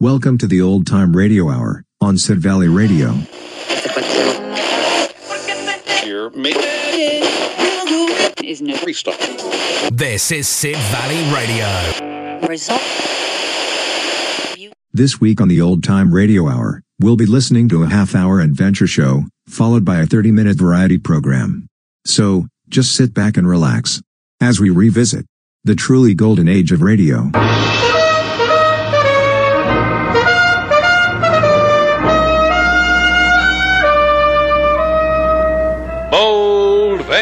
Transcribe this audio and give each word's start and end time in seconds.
Welcome 0.00 0.38
to 0.38 0.46
the 0.46 0.60
Old 0.60 0.86
Time 0.86 1.16
Radio 1.16 1.50
Hour 1.50 1.82
on 2.00 2.18
Sid 2.18 2.38
Valley 2.38 2.68
Radio. 2.68 3.14
Here, 6.04 6.30
me. 6.30 6.52
is 8.44 8.62
no 8.62 8.78
Restart. 8.86 9.18
This 9.90 10.30
is 10.30 10.46
Sid 10.46 10.76
Valley 10.76 11.34
Radio. 11.34 11.66
This 14.92 15.20
week 15.20 15.40
on 15.40 15.48
the 15.48 15.60
Old 15.60 15.82
Time 15.82 16.14
Radio 16.14 16.48
Hour, 16.48 16.84
we'll 17.00 17.16
be 17.16 17.26
listening 17.26 17.68
to 17.70 17.82
a 17.82 17.88
half 17.88 18.14
hour 18.14 18.38
adventure 18.38 18.86
show, 18.86 19.24
followed 19.48 19.84
by 19.84 19.98
a 19.98 20.06
30 20.06 20.30
minute 20.30 20.56
variety 20.56 20.98
program. 20.98 21.66
So, 22.06 22.46
just 22.68 22.94
sit 22.94 23.12
back 23.12 23.36
and 23.36 23.48
relax 23.48 24.00
as 24.40 24.60
we 24.60 24.70
revisit 24.70 25.26
the 25.64 25.74
truly 25.74 26.14
golden 26.14 26.46
age 26.46 26.70
of 26.70 26.82
radio. 26.82 27.32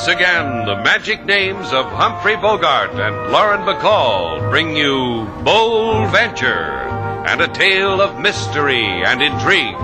Once 0.00 0.16
again, 0.16 0.64
the 0.64 0.76
magic 0.76 1.26
names 1.26 1.74
of 1.74 1.84
Humphrey 1.92 2.34
Bogart 2.34 2.92
and 2.92 3.30
Lauren 3.30 3.60
Bacall 3.68 4.48
bring 4.48 4.74
you 4.74 5.28
Bold 5.44 6.10
Venture 6.10 6.88
and 7.28 7.42
a 7.42 7.48
tale 7.48 8.00
of 8.00 8.18
mystery 8.18 9.04
and 9.04 9.20
intrigue. 9.20 9.76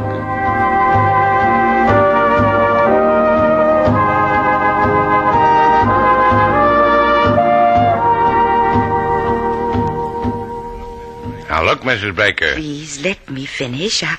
Now 11.51 11.63
look, 11.63 11.83
Mrs. 11.83 12.17
Baker. 12.17 12.55
Please 12.55 13.03
let 13.03 13.29
me 13.29 13.45
finish. 13.45 14.03
I, 14.03 14.17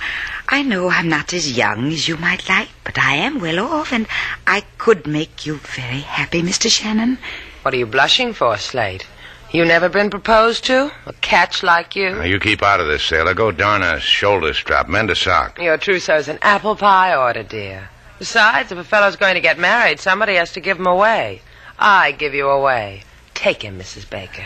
I 0.49 0.61
know 0.63 0.89
I'm 0.89 1.09
not 1.09 1.33
as 1.33 1.57
young 1.57 1.91
as 1.91 2.07
you 2.07 2.17
might 2.17 2.47
like, 2.47 2.69
but 2.83 2.97
I 2.97 3.15
am 3.15 3.39
well 3.41 3.59
off, 3.59 3.91
and 3.91 4.07
I 4.45 4.61
could 4.77 5.05
make 5.05 5.45
you 5.45 5.55
very 5.57 5.99
happy, 5.99 6.41
Mr. 6.41 6.69
Shannon. 6.71 7.17
What 7.63 7.73
are 7.73 7.77
you 7.77 7.85
blushing 7.85 8.33
for, 8.33 8.57
Slate? 8.57 9.05
You 9.51 9.65
never 9.65 9.89
been 9.89 10.09
proposed 10.09 10.65
to? 10.65 10.91
A 11.05 11.13
catch 11.21 11.63
like 11.63 11.95
Now 11.95 12.23
you? 12.23 12.33
you 12.33 12.39
keep 12.39 12.61
out 12.63 12.79
of 12.79 12.87
this, 12.87 13.03
sailor. 13.03 13.33
Go 13.33 13.51
darn 13.51 13.81
a 13.81 13.99
shoulder 13.99 14.53
strap, 14.53 14.87
mend 14.89 15.09
a 15.09 15.15
sock. 15.15 15.59
Your 15.59 15.77
trousseau's 15.77 16.27
an 16.27 16.39
apple 16.41 16.75
pie 16.75 17.15
order, 17.15 17.43
dear. 17.43 17.89
Besides, 18.19 18.71
if 18.71 18.77
a 18.77 18.83
fellow's 18.83 19.15
going 19.15 19.35
to 19.35 19.41
get 19.41 19.59
married, 19.59 19.99
somebody 19.99 20.35
has 20.35 20.53
to 20.53 20.59
give 20.59 20.77
him 20.79 20.87
away. 20.87 21.41
I 21.79 22.11
give 22.13 22.33
you 22.33 22.47
away. 22.49 23.03
Take 23.36 23.61
him, 23.61 23.77
Mrs. 23.80 24.09
Baker. 24.09 24.45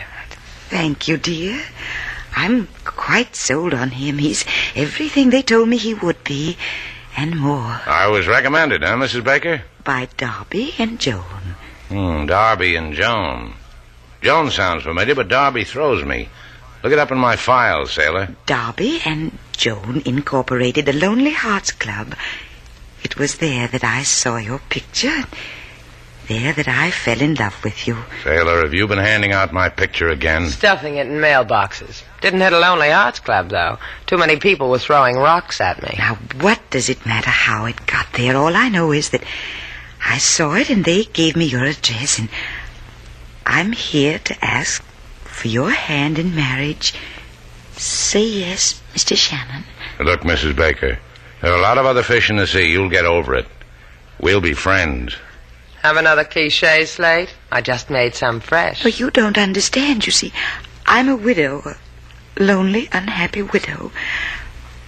Thank 0.68 1.08
you, 1.08 1.16
dear. 1.16 1.62
I'm 2.34 2.68
quite 2.84 3.36
sold 3.36 3.74
on 3.74 3.90
him. 3.90 4.18
He's 4.18 4.44
everything 4.74 5.30
they 5.30 5.42
told 5.42 5.68
me 5.68 5.76
he 5.76 5.94
would 5.94 6.24
be, 6.24 6.56
and 7.16 7.38
more, 7.38 7.80
I 7.86 8.08
was 8.08 8.26
recommended, 8.26 8.82
huh, 8.82 8.96
Mrs. 8.96 9.24
Baker? 9.24 9.62
by 9.84 10.08
Darby 10.16 10.74
and 10.78 11.00
Joan. 11.00 11.56
Hmm, 11.88 12.26
Darby 12.26 12.76
and 12.76 12.94
Joan. 12.94 13.54
Joan 14.22 14.50
sounds 14.50 14.84
familiar, 14.84 15.14
but 15.14 15.28
Darby 15.28 15.64
throws 15.64 16.04
me. 16.04 16.28
Look 16.82 16.92
it 16.92 16.98
up 16.98 17.10
in 17.10 17.18
my 17.18 17.36
files, 17.36 17.92
sailor. 17.92 18.34
Darby 18.46 19.00
and 19.04 19.38
Joan 19.56 20.02
incorporated 20.04 20.86
the 20.86 20.92
Lonely 20.92 21.32
Hearts 21.32 21.72
Club. 21.72 22.14
It 23.02 23.16
was 23.16 23.38
there 23.38 23.68
that 23.68 23.84
I 23.84 24.02
saw 24.04 24.36
your 24.36 24.60
picture. 24.68 25.24
There 26.28 26.52
that 26.52 26.68
I 26.68 26.90
fell 26.90 27.20
in 27.20 27.34
love 27.34 27.62
with 27.64 27.86
you. 27.86 27.98
Sailor, 28.22 28.62
have 28.62 28.72
you 28.72 28.86
been 28.86 28.98
handing 28.98 29.32
out 29.32 29.52
my 29.52 29.68
picture 29.68 30.08
again? 30.08 30.48
Stuffing 30.48 30.96
it 30.96 31.08
in 31.08 31.14
mailboxes. 31.14 32.04
Didn't 32.20 32.40
hit 32.40 32.52
a 32.52 32.58
Lonely 32.60 32.90
Hearts 32.90 33.18
Club, 33.18 33.48
though. 33.48 33.78
Too 34.06 34.18
many 34.18 34.36
people 34.36 34.70
were 34.70 34.78
throwing 34.78 35.16
rocks 35.16 35.60
at 35.60 35.82
me. 35.82 35.96
Now, 35.98 36.14
what 36.40 36.60
does 36.70 36.88
it 36.88 37.04
matter 37.04 37.30
how 37.30 37.64
it 37.64 37.86
got 37.86 38.06
there? 38.12 38.36
All 38.36 38.54
I 38.54 38.68
know 38.68 38.92
is 38.92 39.10
that 39.10 39.24
I 40.04 40.18
saw 40.18 40.54
it 40.54 40.70
and 40.70 40.84
they 40.84 41.04
gave 41.04 41.36
me 41.36 41.46
your 41.46 41.64
address, 41.64 42.18
and 42.18 42.28
I'm 43.44 43.72
here 43.72 44.18
to 44.20 44.44
ask 44.44 44.82
for 45.24 45.48
your 45.48 45.70
hand 45.70 46.18
in 46.18 46.36
marriage. 46.36 46.94
Say 47.72 48.24
yes, 48.24 48.80
Mr. 48.94 49.16
Shannon. 49.16 49.64
Look, 49.98 50.20
Mrs. 50.20 50.54
Baker, 50.54 50.98
there 51.40 51.52
are 51.52 51.58
a 51.58 51.62
lot 51.62 51.78
of 51.78 51.86
other 51.86 52.04
fish 52.04 52.30
in 52.30 52.36
the 52.36 52.46
sea. 52.46 52.70
You'll 52.70 52.88
get 52.90 53.06
over 53.06 53.34
it. 53.34 53.46
We'll 54.20 54.40
be 54.40 54.54
friends. 54.54 55.16
Have 55.82 55.96
another 55.96 56.22
cliche, 56.22 56.84
Slate? 56.84 57.34
I 57.50 57.60
just 57.60 57.90
made 57.90 58.14
some 58.14 58.38
fresh. 58.38 58.84
But 58.84 59.00
you 59.00 59.10
don't 59.10 59.36
understand, 59.36 60.06
you 60.06 60.12
see. 60.12 60.32
I'm 60.86 61.08
a 61.08 61.16
widow, 61.16 61.60
a 61.66 61.76
lonely, 62.40 62.88
unhappy 62.92 63.42
widow. 63.42 63.90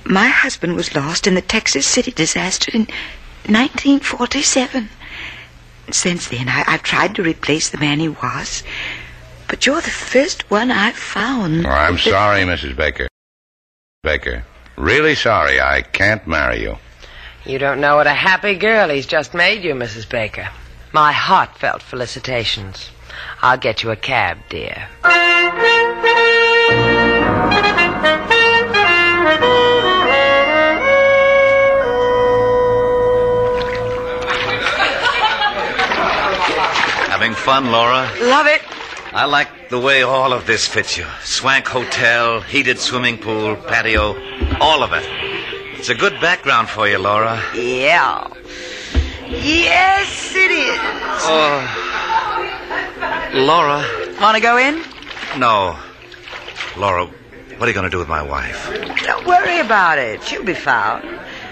My 0.05 0.29
husband 0.29 0.77
was 0.77 0.95
lost 0.95 1.27
in 1.27 1.35
the 1.35 1.41
Texas 1.41 1.85
City 1.85 2.13
disaster 2.13 2.71
in 2.73 2.83
1947. 3.47 4.89
Since 5.91 6.29
then, 6.29 6.49
I, 6.49 6.63
I've 6.69 6.85
tried 6.85 7.17
to 7.17 7.25
replace 7.25 7.71
the 7.71 7.79
man 7.79 7.99
he 7.99 8.09
was. 8.09 8.63
But 9.49 9.67
you're 9.67 9.81
the 9.81 9.91
first 9.91 10.49
one 10.49 10.71
I've 10.71 10.95
found. 10.95 11.67
Oh, 11.67 11.71
I'm 11.71 11.99
sorry, 11.99 12.43
Mrs. 12.43 12.77
Baker. 12.77 13.09
Baker, 14.05 14.45
really 14.77 15.17
sorry. 15.17 15.61
I 15.61 15.83
can't 15.83 16.25
marry 16.29 16.63
you. 16.63 16.79
You 17.45 17.59
don't 17.59 17.81
know 17.81 17.97
what 17.97 18.07
a 18.07 18.15
happy 18.15 18.55
girl 18.55 18.91
he's 18.91 19.07
just 19.07 19.35
made 19.35 19.65
you, 19.65 19.75
Mrs. 19.75 20.09
Baker. 20.09 20.49
My 20.95 21.11
heartfelt 21.11 21.83
felicitations. 21.83 22.91
I'll 23.43 23.59
get 23.59 23.83
you 23.83 23.91
a 23.91 23.97
cab, 23.97 24.39
dear. 24.49 24.87
Having 37.11 37.35
fun, 37.35 37.73
Laura? 37.73 38.09
Love 38.21 38.47
it. 38.47 38.63
I 39.13 39.25
like 39.25 39.71
the 39.71 39.81
way 39.81 40.03
all 40.03 40.33
of 40.33 40.47
this 40.47 40.69
fits 40.69 40.97
you. 40.97 41.07
Swank 41.25 41.67
hotel, 41.67 42.41
heated 42.41 42.79
swimming 42.79 43.19
pool, 43.19 43.57
patio, 43.57 44.15
all 44.61 44.85
of 44.85 44.93
it. 44.93 45.05
It's 45.77 45.89
a 45.89 45.97
good 45.97 46.21
background 46.21 46.69
for 46.69 46.87
you, 46.87 46.99
Laura. 46.99 47.43
Yeah. 47.57 48.29
Yes, 49.29 50.33
it 50.35 50.51
is. 50.51 50.79
Oh. 51.27 51.61
Laura? 53.35 53.85
Want 54.21 54.37
to 54.37 54.43
go 54.43 54.57
in? 54.59 54.83
No. 55.39 55.79
Laura, 56.77 57.07
what 57.07 57.63
are 57.63 57.69
you 57.69 57.75
going 57.75 57.85
to 57.85 57.91
do 57.91 57.99
with 57.99 58.09
my 58.09 58.23
wife? 58.23 58.69
Don't 59.03 59.27
worry 59.27 59.61
about 59.61 59.99
it. 59.99 60.23
She'll 60.23 60.45
be 60.45 60.55
found. 60.55 61.09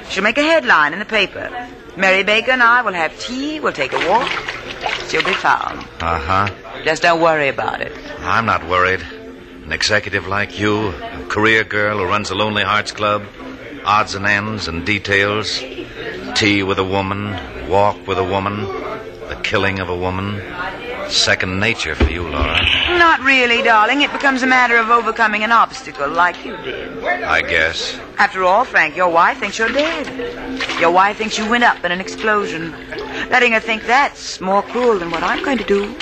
She'll 0.09 0.23
make 0.23 0.39
a 0.39 0.43
headline 0.43 0.93
in 0.93 0.99
the 0.99 1.05
paper. 1.05 1.51
Mary 1.97 2.23
Baker 2.23 2.53
and 2.53 2.63
I 2.63 2.83
will 2.83 2.93
have 2.93 3.19
tea. 3.19 3.61
We'll 3.61 3.73
take 3.73 3.93
a 3.93 4.09
walk. 4.09 4.31
She'll 5.09 5.25
be 5.25 5.35
found. 5.35 5.81
Uh 6.01 6.19
huh. 6.19 6.49
Just 6.85 7.03
don't 7.03 7.21
worry 7.21 7.49
about 7.49 7.81
it. 7.81 7.93
I'm 8.21 8.47
not 8.47 8.67
worried. 8.69 9.01
An 9.65 9.73
executive 9.73 10.27
like 10.27 10.59
you, 10.59 10.89
a 10.89 11.27
career 11.29 11.65
girl 11.65 11.99
who 11.99 12.05
runs 12.05 12.29
the 12.31 12.35
Lonely 12.35 12.65
Hearts 12.65 12.93
Club, 12.93 13.25
odds 13.85 14.15
and 14.15 14.27
ends 14.27 14.69
and 14.69 14.85
details, 14.87 15.59
tea 16.35 16.63
with 16.63 16.79
a 16.79 16.85
woman, 16.85 17.69
walk 17.69 18.07
with 18.07 18.19
a 18.19 18.25
woman, 18.25 18.65
the 19.29 19.39
killing 19.43 19.81
of 19.81 19.89
a 19.89 19.97
woman. 19.97 20.43
Second 21.09 21.61
nature 21.61 21.95
for 21.95 22.11
you, 22.11 22.23
Laura. 22.23 22.59
Not 22.97 23.21
really, 23.21 23.63
darling. 23.63 24.01
It 24.03 24.13
becomes 24.13 24.43
a 24.43 24.47
matter 24.47 24.79
of 24.79 24.89
overcoming 24.89 25.43
an 25.43 25.53
obstacle 25.53 26.09
like 26.09 26.43
you 26.45 26.57
did. 26.59 27.05
I 27.05 27.43
guess. 27.43 27.99
After 28.19 28.45
all, 28.45 28.65
Frank, 28.65 28.97
your 28.97 29.11
wife 29.11 29.39
thinks 29.39 29.59
you're 29.59 29.69
dead. 29.69 30.07
Your 30.81 30.91
wife 30.91 31.19
thinks 31.19 31.37
you 31.37 31.49
went 31.51 31.65
up 31.65 31.85
in 31.85 31.93
an 31.93 32.01
explosion. 32.01 32.73
Letting 33.31 33.53
her 33.53 33.61
think 33.61 33.83
that's 33.85 34.41
more 34.41 34.63
cruel 34.63 34.99
than 34.99 35.11
what 35.11 35.23
I'm 35.23 35.45
going 35.45 35.59
to 35.59 35.65
do. 35.65 35.95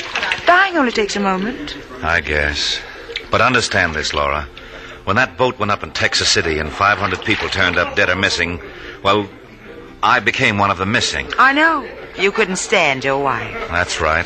Dying 0.46 0.76
only 0.76 0.92
takes 0.92 1.16
a 1.16 1.20
moment. 1.20 1.76
I 2.02 2.20
guess. 2.20 2.80
But 3.30 3.40
understand 3.40 3.94
this, 3.94 4.14
Laura. 4.14 4.46
When 5.10 5.16
that 5.16 5.36
boat 5.36 5.58
went 5.58 5.72
up 5.72 5.82
in 5.82 5.90
Texas 5.90 6.28
City 6.28 6.60
and 6.60 6.70
500 6.70 7.24
people 7.24 7.48
turned 7.48 7.76
up 7.76 7.96
dead 7.96 8.10
or 8.10 8.14
missing, 8.14 8.60
well, 9.02 9.28
I 10.04 10.20
became 10.20 10.56
one 10.56 10.70
of 10.70 10.78
the 10.78 10.86
missing. 10.86 11.26
I 11.36 11.52
know. 11.52 11.84
You 12.16 12.30
couldn't 12.30 12.62
stand 12.62 13.02
your 13.02 13.20
wife. 13.20 13.52
That's 13.72 14.00
right. 14.00 14.24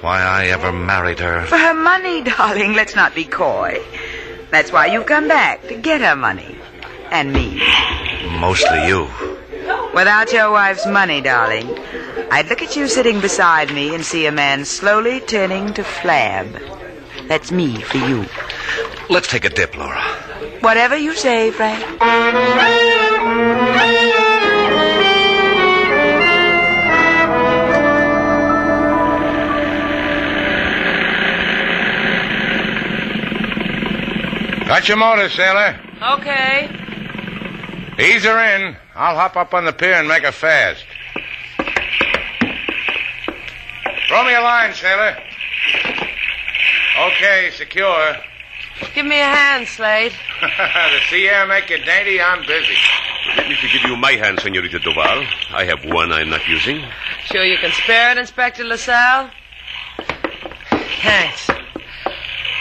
Why 0.00 0.20
I 0.20 0.46
ever 0.46 0.72
married 0.72 1.20
her. 1.20 1.46
For 1.46 1.56
her 1.56 1.72
money, 1.72 2.24
darling. 2.36 2.72
Let's 2.72 2.96
not 2.96 3.14
be 3.14 3.26
coy. 3.26 3.80
That's 4.50 4.72
why 4.72 4.86
you've 4.86 5.06
come 5.06 5.28
back, 5.28 5.62
to 5.68 5.76
get 5.76 6.00
her 6.00 6.16
money. 6.16 6.58
And 7.12 7.32
me. 7.32 7.62
Mostly 8.40 8.88
you. 8.88 9.06
Without 9.94 10.32
your 10.32 10.50
wife's 10.50 10.84
money, 10.84 11.20
darling, 11.20 11.78
I'd 12.32 12.48
look 12.48 12.60
at 12.60 12.74
you 12.74 12.88
sitting 12.88 13.20
beside 13.20 13.72
me 13.72 13.94
and 13.94 14.04
see 14.04 14.26
a 14.26 14.32
man 14.32 14.64
slowly 14.64 15.20
turning 15.20 15.74
to 15.74 15.82
flab. 15.84 16.58
That's 17.28 17.52
me 17.52 17.82
for 17.82 17.98
you. 17.98 18.26
Let's 19.10 19.26
take 19.26 19.44
a 19.44 19.48
dip, 19.48 19.76
Laura. 19.76 20.02
Whatever 20.60 20.96
you 20.96 21.14
say, 21.14 21.50
Frank. 21.50 21.82
Got 34.68 34.86
your 34.86 34.98
motor, 34.98 35.30
sailor. 35.30 35.80
Okay. 36.02 36.68
Ease 37.98 38.24
her 38.24 38.38
in. 38.38 38.76
I'll 38.94 39.16
hop 39.16 39.36
up 39.36 39.54
on 39.54 39.64
the 39.64 39.72
pier 39.72 39.94
and 39.94 40.06
make 40.06 40.24
her 40.24 40.32
fast. 40.32 40.84
Throw 44.08 44.24
me 44.24 44.34
a 44.34 44.40
line, 44.42 44.74
sailor. 44.74 45.16
Okay, 47.00 47.50
secure. 47.54 48.16
Give 48.94 49.06
me 49.06 49.20
a 49.20 49.24
hand, 49.24 49.68
Slate. 49.68 50.12
the 50.40 51.00
sea 51.10 51.28
air 51.28 51.46
make 51.46 51.70
you 51.70 51.78
dainty. 51.78 52.20
I'm 52.20 52.40
busy. 52.46 52.76
Let 53.36 53.48
me 53.48 53.56
to 53.56 53.68
give 53.68 53.82
you 53.88 53.96
my 53.96 54.12
hand, 54.12 54.40
Senorita 54.40 54.78
Duval. 54.78 55.24
I 55.50 55.64
have 55.64 55.84
one 55.84 56.12
I'm 56.12 56.30
not 56.30 56.46
using. 56.48 56.84
Sure 57.24 57.44
you 57.44 57.58
can 57.58 57.72
spare 57.72 58.12
it, 58.12 58.18
Inspector 58.18 58.62
LaSalle? 58.62 59.30
Thanks. 61.02 61.50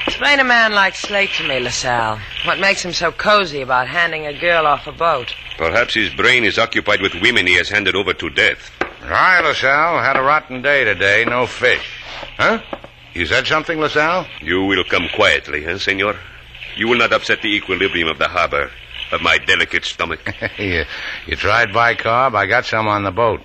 Explain 0.07 0.39
a 0.39 0.43
man 0.43 0.73
like 0.73 0.95
Slate 0.95 1.29
to 1.37 1.47
me, 1.47 1.59
LaSalle. 1.59 2.19
What 2.45 2.59
makes 2.59 2.83
him 2.83 2.93
so 2.93 3.11
cozy 3.11 3.61
about 3.61 3.87
handing 3.87 4.25
a 4.25 4.39
girl 4.39 4.65
off 4.65 4.87
a 4.87 4.91
boat? 4.91 5.33
Perhaps 5.57 5.93
his 5.93 6.13
brain 6.13 6.43
is 6.43 6.57
occupied 6.57 7.01
with 7.01 7.13
women 7.21 7.47
he 7.47 7.55
has 7.55 7.69
handed 7.69 7.95
over 7.95 8.13
to 8.13 8.29
death. 8.29 8.71
Hi, 9.01 9.39
LaSalle. 9.41 9.99
Had 9.99 10.17
a 10.17 10.21
rotten 10.21 10.61
day 10.61 10.83
today. 10.83 11.23
No 11.25 11.45
fish. 11.45 12.01
Huh? 12.37 12.59
You 13.17 13.25
said 13.25 13.47
something, 13.47 13.79
LaSalle? 13.79 14.27
You 14.43 14.63
will 14.65 14.83
come 14.83 15.09
quietly, 15.15 15.65
eh, 15.65 15.79
senor? 15.79 16.15
You 16.75 16.87
will 16.87 16.99
not 16.99 17.11
upset 17.11 17.41
the 17.41 17.51
equilibrium 17.55 18.09
of 18.09 18.19
the 18.19 18.27
harbor, 18.27 18.69
of 19.11 19.23
my 19.23 19.39
delicate 19.39 19.85
stomach. 19.85 20.19
you, 20.59 20.85
you 21.25 21.35
tried 21.35 21.69
bicarb? 21.69 22.35
I 22.35 22.45
got 22.45 22.65
some 22.65 22.87
on 22.87 23.03
the 23.03 23.09
boat. 23.09 23.41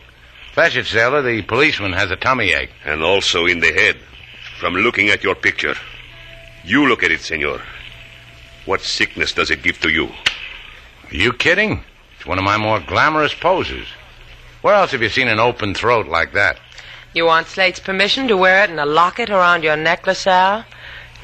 Fetch 0.52 0.76
it, 0.76 0.84
sailor. 0.84 1.22
The 1.22 1.40
policeman 1.40 1.94
has 1.94 2.10
a 2.10 2.16
tummy 2.16 2.52
ache. 2.52 2.69
and 2.84 3.02
also 3.02 3.46
in 3.46 3.60
the 3.60 3.72
head, 3.72 3.96
from 4.60 4.74
looking 4.74 5.08
at 5.08 5.24
your 5.24 5.34
picture. 5.34 5.75
You 6.64 6.86
look 6.86 7.02
at 7.02 7.10
it, 7.10 7.22
senor. 7.22 7.62
What 8.66 8.82
sickness 8.82 9.32
does 9.32 9.50
it 9.50 9.62
give 9.62 9.80
to 9.80 9.88
you? 9.88 10.08
Are 11.10 11.16
you 11.16 11.32
kidding? 11.32 11.82
It's 12.16 12.26
one 12.26 12.36
of 12.36 12.44
my 12.44 12.58
more 12.58 12.78
glamorous 12.78 13.32
poses. 13.32 13.86
Where 14.60 14.75
else 14.75 14.90
have 14.90 15.00
you 15.00 15.08
seen 15.08 15.28
an 15.28 15.40
open 15.40 15.72
throat 15.72 16.08
like 16.08 16.34
that? 16.34 16.58
You 17.14 17.26
want 17.26 17.47
Slate's 17.47 17.79
permission 17.81 18.26
to 18.29 18.37
wear 18.38 18.64
it 18.64 18.70
in 18.70 18.79
a 18.79 18.87
locket 18.87 19.29
around 19.29 19.64
your 19.64 19.76
necklace, 19.76 20.25
LaSalle? 20.25 20.64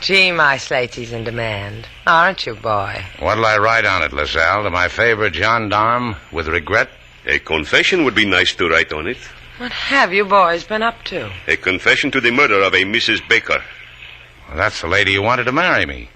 Gee, 0.00 0.30
my 0.30 0.56
Slatesy's 0.56 1.12
in 1.12 1.24
demand. 1.24 1.88
Aren't 2.06 2.44
you, 2.44 2.54
boy? 2.54 3.04
What'll 3.18 3.46
I 3.46 3.56
write 3.56 3.86
on 3.86 4.02
it, 4.02 4.12
LaSalle? 4.12 4.64
To 4.64 4.70
my 4.70 4.88
favorite 4.88 5.34
gendarme 5.34 6.16
with 6.30 6.46
regret? 6.46 6.90
A 7.26 7.38
confession 7.38 8.04
would 8.04 8.14
be 8.14 8.26
nice 8.26 8.54
to 8.56 8.68
write 8.68 8.92
on 8.92 9.06
it. 9.06 9.16
What 9.56 9.72
have 9.72 10.12
you 10.12 10.24
boys 10.24 10.62
been 10.62 10.82
up 10.82 11.02
to? 11.04 11.32
A 11.48 11.56
confession 11.56 12.10
to 12.12 12.20
the 12.20 12.30
murder 12.30 12.60
of 12.60 12.74
a 12.74 12.84
Mrs. 12.84 13.26
Baker. 13.26 13.62
Well, 14.46 14.56
that's 14.56 14.82
the 14.82 14.88
lady 14.88 15.14
who 15.14 15.22
wanted 15.22 15.44
to 15.44 15.52
marry 15.52 15.84
me. 15.84 16.10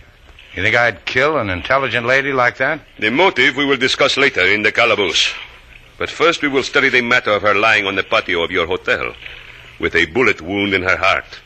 You 0.55 0.63
think 0.63 0.77
I'd 0.77 1.07
kill 1.07 1.39
an 1.39 1.49
intelligent 1.49 2.07
lady 2.07 2.33
like 2.33 2.59
that? 2.59 2.81
The 2.99 3.11
motive 3.11 3.57
we 3.57 3.65
will 3.65 3.79
discuss 3.79 4.19
later 4.19 4.43
in 4.43 4.63
the 4.63 4.71
calaboose. 4.71 5.33
But 5.99 6.11
first 6.11 6.43
we 6.43 6.49
will 6.49 6.63
study 6.63 6.89
the 6.89 7.01
matter 7.01 7.31
of 7.31 7.43
her 7.43 7.55
lying 7.55 7.87
on 7.87 7.97
the 7.97 8.03
patio 8.03 8.43
of 8.43 8.51
your 8.51 8.67
hotel, 8.67 9.15
with 9.83 9.97
a 9.97 10.07
bullet 10.07 10.41
wound 10.41 10.73
in 10.73 10.83
her 10.83 10.97
heart, 10.97 11.41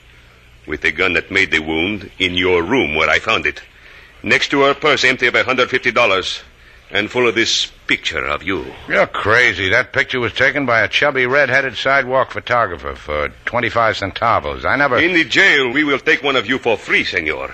with 0.67 0.83
the 0.83 0.93
gun 0.93 1.15
that 1.15 1.31
made 1.31 1.51
the 1.51 1.59
wound 1.59 2.11
in 2.19 2.35
your 2.35 2.63
room 2.63 2.95
where 2.95 3.09
I 3.09 3.19
found 3.19 3.47
it, 3.47 3.63
next 4.23 4.51
to 4.51 4.61
her 4.61 4.75
purse 4.75 5.05
empty 5.05 5.27
of 5.27 5.35
a 5.35 5.43
hundred 5.43 5.71
fifty 5.71 5.91
dollars, 5.91 6.43
and 6.91 7.11
full 7.11 7.27
of 7.27 7.35
this 7.35 7.73
picture 7.87 8.25
of 8.27 8.43
you. 8.43 8.67
You're 8.89 9.07
crazy. 9.07 9.71
That 9.71 9.95
picture 9.95 10.21
was 10.21 10.35
taken 10.35 10.67
by 10.67 10.83
a 10.83 10.89
chubby, 10.89 11.25
red-headed 11.27 11.77
sidewalk 11.77 12.31
photographer 12.31 12.95
for 12.95 13.31
25 13.47 13.97
centavos. 13.97 14.65
I 14.65 14.77
never... 14.77 14.99
In 14.99 15.15
the 15.15 15.25
jail, 15.25 15.73
we 15.73 15.83
will 15.83 15.99
take 15.99 16.23
one 16.23 16.37
of 16.37 16.47
you 16.47 16.59
for 16.59 16.77
free, 16.77 17.05
senor. 17.05 17.53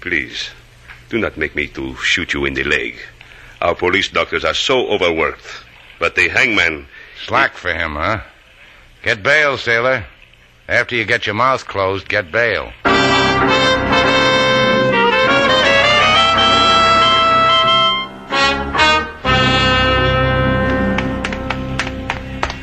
Please, 0.00 0.50
do 1.10 1.18
not 1.18 1.36
make 1.36 1.54
me 1.54 1.68
to 1.68 1.94
shoot 1.96 2.32
you 2.32 2.44
in 2.44 2.54
the 2.54 2.64
leg. 2.64 2.96
Our 3.60 3.76
police 3.76 4.08
doctors 4.08 4.44
are 4.44 4.54
so 4.54 4.88
overworked. 4.88 5.46
But 6.00 6.16
the 6.16 6.28
hangman, 6.28 6.88
Slack 7.26 7.54
for 7.54 7.72
him, 7.72 7.94
huh? 7.94 8.22
Get 9.02 9.22
bail, 9.22 9.56
sailor. 9.56 10.04
After 10.68 10.94
you 10.94 11.06
get 11.06 11.24
your 11.26 11.34
mouth 11.34 11.66
closed, 11.66 12.06
get 12.06 12.30
bail. 12.30 12.70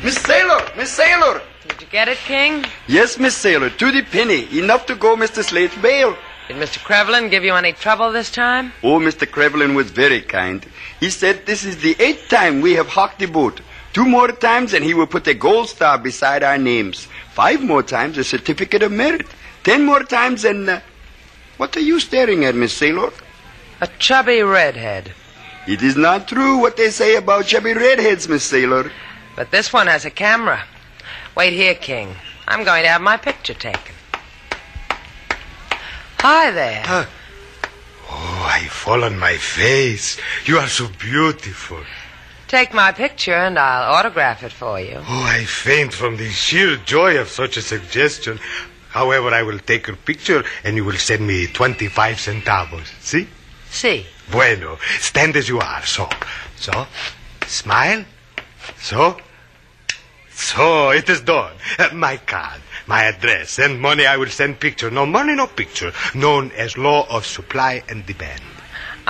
Miss 0.04 0.16
Sailor, 0.22 0.60
Miss 0.76 0.90
Sailor. 0.90 1.42
Did 1.66 1.80
you 1.80 1.86
get 1.88 2.06
it, 2.06 2.18
King? 2.18 2.64
Yes, 2.86 3.18
Miss 3.18 3.34
Sailor, 3.34 3.70
to 3.70 3.90
the 3.90 4.02
penny. 4.02 4.46
Enough 4.60 4.86
to 4.86 4.94
go 4.94 5.16
Mr. 5.16 5.42
Slate's 5.42 5.76
bail. 5.78 6.16
Did 6.46 6.56
Mr. 6.56 6.82
Crevelin 6.82 7.30
give 7.30 7.42
you 7.42 7.54
any 7.54 7.72
trouble 7.72 8.12
this 8.12 8.30
time? 8.30 8.72
Oh, 8.84 9.00
Mr. 9.00 9.28
Crevelin 9.28 9.74
was 9.74 9.90
very 9.90 10.22
kind. 10.22 10.64
He 11.00 11.10
said 11.10 11.46
this 11.46 11.64
is 11.64 11.78
the 11.78 11.96
eighth 11.98 12.28
time 12.28 12.60
we 12.60 12.74
have 12.74 12.86
hocked 12.86 13.18
the 13.18 13.26
boat. 13.26 13.60
Two 13.92 14.04
more 14.04 14.28
times 14.28 14.74
and 14.74 14.84
he 14.84 14.94
will 14.94 15.06
put 15.06 15.26
a 15.26 15.34
gold 15.34 15.68
star 15.68 15.98
beside 15.98 16.42
our 16.42 16.58
names. 16.58 17.08
Five 17.32 17.62
more 17.62 17.82
times 17.82 18.18
a 18.18 18.24
certificate 18.24 18.82
of 18.82 18.92
merit. 18.92 19.26
Ten 19.64 19.84
more 19.84 20.02
times 20.02 20.44
and... 20.44 20.68
Uh, 20.68 20.80
what 21.56 21.76
are 21.76 21.80
you 21.80 21.98
staring 21.98 22.44
at, 22.44 22.54
Miss 22.54 22.72
Sailor? 22.72 23.12
A 23.80 23.88
chubby 23.98 24.42
redhead. 24.42 25.12
It 25.66 25.82
is 25.82 25.96
not 25.96 26.28
true 26.28 26.58
what 26.58 26.76
they 26.76 26.90
say 26.90 27.16
about 27.16 27.46
chubby 27.46 27.74
redheads, 27.74 28.28
Miss 28.28 28.44
Sailor. 28.44 28.92
But 29.34 29.50
this 29.50 29.72
one 29.72 29.86
has 29.86 30.04
a 30.04 30.10
camera. 30.10 30.64
Wait 31.36 31.52
here, 31.52 31.74
King. 31.74 32.14
I'm 32.46 32.64
going 32.64 32.82
to 32.84 32.88
have 32.88 33.02
my 33.02 33.16
picture 33.16 33.54
taken. 33.54 33.94
Hi 36.20 36.50
there. 36.50 36.82
Oh, 38.10 38.50
I 38.50 38.66
fall 38.68 39.04
on 39.04 39.18
my 39.18 39.36
face. 39.36 40.18
You 40.46 40.58
are 40.58 40.66
so 40.66 40.88
beautiful. 40.98 41.82
Take 42.48 42.72
my 42.72 42.92
picture 42.92 43.34
and 43.34 43.58
I'll 43.58 43.92
autograph 43.92 44.42
it 44.42 44.52
for 44.52 44.80
you. 44.80 44.96
Oh, 44.96 45.22
I 45.28 45.44
faint 45.44 45.92
from 45.92 46.16
the 46.16 46.30
sheer 46.30 46.76
joy 46.76 47.18
of 47.18 47.28
such 47.28 47.58
a 47.58 47.62
suggestion. 47.62 48.40
However, 48.88 49.28
I 49.28 49.42
will 49.42 49.58
take 49.58 49.86
your 49.86 49.96
picture 49.96 50.42
and 50.64 50.74
you 50.74 50.82
will 50.82 50.96
send 50.96 51.26
me 51.26 51.46
25 51.46 52.16
centavos. 52.16 52.86
See? 53.02 53.28
See. 53.68 54.06
Bueno, 54.30 54.78
stand 54.98 55.36
as 55.36 55.46
you 55.46 55.58
are. 55.60 55.84
So, 55.84 56.08
so, 56.56 56.86
smile. 57.46 58.06
So, 58.78 59.18
so, 60.32 60.90
it 60.90 61.06
is 61.10 61.20
done. 61.20 61.52
Uh, 61.78 61.90
my 61.92 62.16
card, 62.16 62.62
my 62.86 63.04
address, 63.04 63.58
and 63.58 63.78
money 63.78 64.06
I 64.06 64.16
will 64.16 64.28
send 64.30 64.58
picture. 64.58 64.90
No 64.90 65.04
money, 65.04 65.34
no 65.34 65.48
picture. 65.48 65.92
Known 66.14 66.52
as 66.52 66.78
law 66.78 67.06
of 67.10 67.26
supply 67.26 67.82
and 67.90 68.06
demand. 68.06 68.40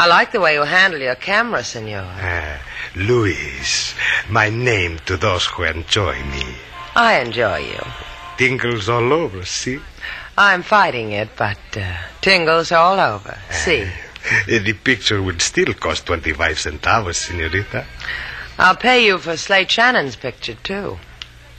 I 0.01 0.07
like 0.07 0.31
the 0.31 0.39
way 0.41 0.55
you 0.55 0.63
handle 0.63 1.01
your 1.01 1.17
camera, 1.17 1.65
senor. 1.65 2.07
Ah, 2.07 2.63
Luis, 2.95 3.97
my 4.31 4.49
name 4.49 5.01
to 5.07 5.17
those 5.17 5.47
who 5.47 5.65
enjoy 5.65 6.23
me. 6.23 6.55
I 6.95 7.19
enjoy 7.19 7.59
you. 7.59 7.83
Tingles 8.37 8.89
all 8.89 9.13
over, 9.13 9.45
see? 9.45 9.81
I'm 10.37 10.63
fighting 10.63 11.11
it, 11.11 11.31
but 11.37 11.59
uh, 11.77 11.97
tingles 12.21 12.71
all 12.71 13.01
over. 13.01 13.37
See? 13.51 13.83
Uh, 13.83 13.89
the 14.47 14.73
picture 14.73 15.21
would 15.21 15.43
still 15.43 15.75
cost 15.75 16.07
25 16.07 16.59
centavos, 16.59 17.17
senorita. 17.17 17.85
I'll 18.57 18.77
pay 18.77 19.05
you 19.05 19.19
for 19.19 19.37
Slate 19.37 19.69
Shannon's 19.69 20.15
picture, 20.15 20.55
too. 20.63 20.97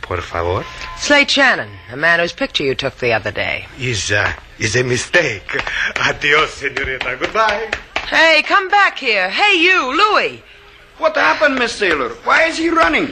Por 0.02 0.22
favor. 0.22 0.64
Slate 0.98 1.30
Shannon, 1.30 1.72
the 1.92 1.98
man 1.98 2.22
whose 2.22 2.32
picture 2.32 2.64
you 2.64 2.74
took 2.74 3.00
the 3.00 3.12
other 3.12 3.32
day. 3.32 3.68
Is, 3.78 4.14
uh, 4.14 4.32
is 4.58 4.78
a 4.78 4.84
mistake. 4.86 5.58
Adios, 5.98 6.54
senorita. 6.54 7.18
Goodbye. 7.20 7.70
Hey, 8.08 8.42
come 8.44 8.70
back 8.70 8.98
here. 8.98 9.30
Hey, 9.30 9.60
you, 9.60 9.96
Louis. 9.96 10.44
What 10.98 11.16
happened, 11.16 11.56
Miss 11.56 11.78
Taylor? 11.80 12.10
Why 12.24 12.44
is 12.44 12.58
he 12.58 12.70
running? 12.70 13.12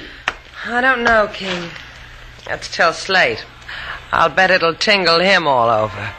I 0.66 0.82
don't 0.82 1.04
know, 1.04 1.30
King. 1.34 1.70
Let's 2.48 2.74
tell 2.74 2.94
Slate. 2.94 3.46
I'll 4.12 4.30
bet 4.30 4.52
it'll 4.52 4.74
tingle 4.76 5.20
him 5.20 5.48
all 5.48 5.70
over. 5.70 6.14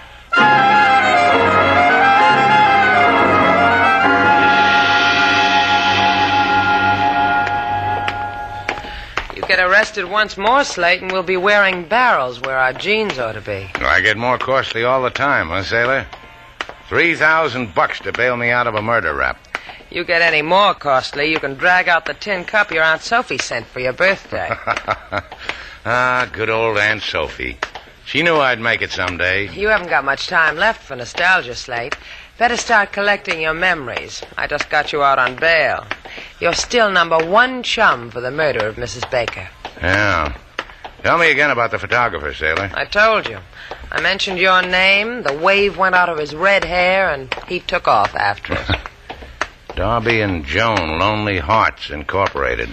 You 9.35 9.43
Get 9.43 9.59
arrested 9.61 10.05
once 10.07 10.37
more, 10.37 10.65
Slate, 10.65 11.03
and 11.03 11.13
we'll 11.13 11.23
be 11.23 11.37
wearing 11.37 11.85
barrels 11.85 12.41
where 12.41 12.59
our 12.59 12.73
jeans 12.73 13.19
ought 13.19 13.33
to 13.33 13.41
be. 13.41 13.71
I 13.77 14.01
get 14.01 14.17
more 14.17 14.39
costly 14.39 14.85
all 14.85 15.03
the 15.03 15.11
time, 15.11 15.49
huh, 15.49 15.63
Sailor? 15.63 16.07
Three 16.89 17.15
thousand 17.15 17.75
bucks 17.75 18.01
to 18.01 18.13
bail 18.13 18.37
me 18.37 18.51
out 18.51 18.67
of 18.67 18.75
a 18.75 18.81
murder 18.81 19.15
rap. 19.15 19.39
You 19.91 20.05
get 20.05 20.23
any 20.23 20.43
more 20.43 20.75
costly, 20.75 21.31
you 21.31 21.39
can 21.39 21.55
drag 21.55 21.87
out 21.89 22.07
the 22.07 22.15
tin 22.15 22.45
cup 22.45 22.71
your 22.71 22.83
Aunt 22.83 23.03
Sophie 23.03 23.39
sent 23.39 23.67
for 23.67 23.81
your 23.81 23.93
birthday. 23.93 24.49
ah, 25.85 26.29
good 26.33 26.49
old 26.49 26.79
Aunt 26.79 27.03
Sophie. 27.03 27.59
She 28.07 28.23
knew 28.23 28.37
I'd 28.37 28.59
make 28.59 28.81
it 28.81 28.91
someday. 28.91 29.51
You 29.51 29.69
haven't 29.69 29.91
got 29.91 30.03
much 30.03 30.29
time 30.29 30.57
left 30.57 30.83
for 30.83 30.97
nostalgia, 30.97 31.55
Slate. 31.55 31.95
Better 32.39 32.57
start 32.57 32.93
collecting 32.93 33.43
your 33.43 33.53
memories. 33.53 34.23
I 34.39 34.47
just 34.47 34.71
got 34.71 34.91
you 34.93 35.03
out 35.03 35.19
on 35.19 35.37
bail. 35.37 35.87
You're 36.41 36.55
still 36.55 36.91
number 36.91 37.19
one 37.19 37.63
chum 37.63 38.11
for 38.11 38.23
the 38.23 38.31
murder 38.31 38.67
of 38.67 38.77
Mrs. 38.77 39.11
Baker. 39.11 39.49
Yeah. 39.83 40.35
Tell 41.03 41.19
me 41.19 41.31
again 41.31 41.51
about 41.51 41.71
the 41.71 41.79
photographer, 41.79 42.33
sailor. 42.33 42.71
I 42.75 42.87
told 42.87 43.29
you. 43.29 43.39
I 43.91 44.01
mentioned 44.01 44.39
your 44.39 44.63
name, 44.63 45.23
the 45.23 45.33
wave 45.33 45.77
went 45.77 45.95
out 45.95 46.09
of 46.09 46.19
his 46.19 46.35
red 46.35 46.65
hair, 46.65 47.11
and 47.11 47.33
he 47.47 47.61
took 47.61 47.89
off 47.89 48.15
after 48.15 48.55
it. 48.55 49.17
Darby 49.77 50.21
and 50.21 50.45
Joan, 50.45 50.99
Lonely 50.99 51.39
Hearts 51.39 51.91
Incorporated. 51.91 52.69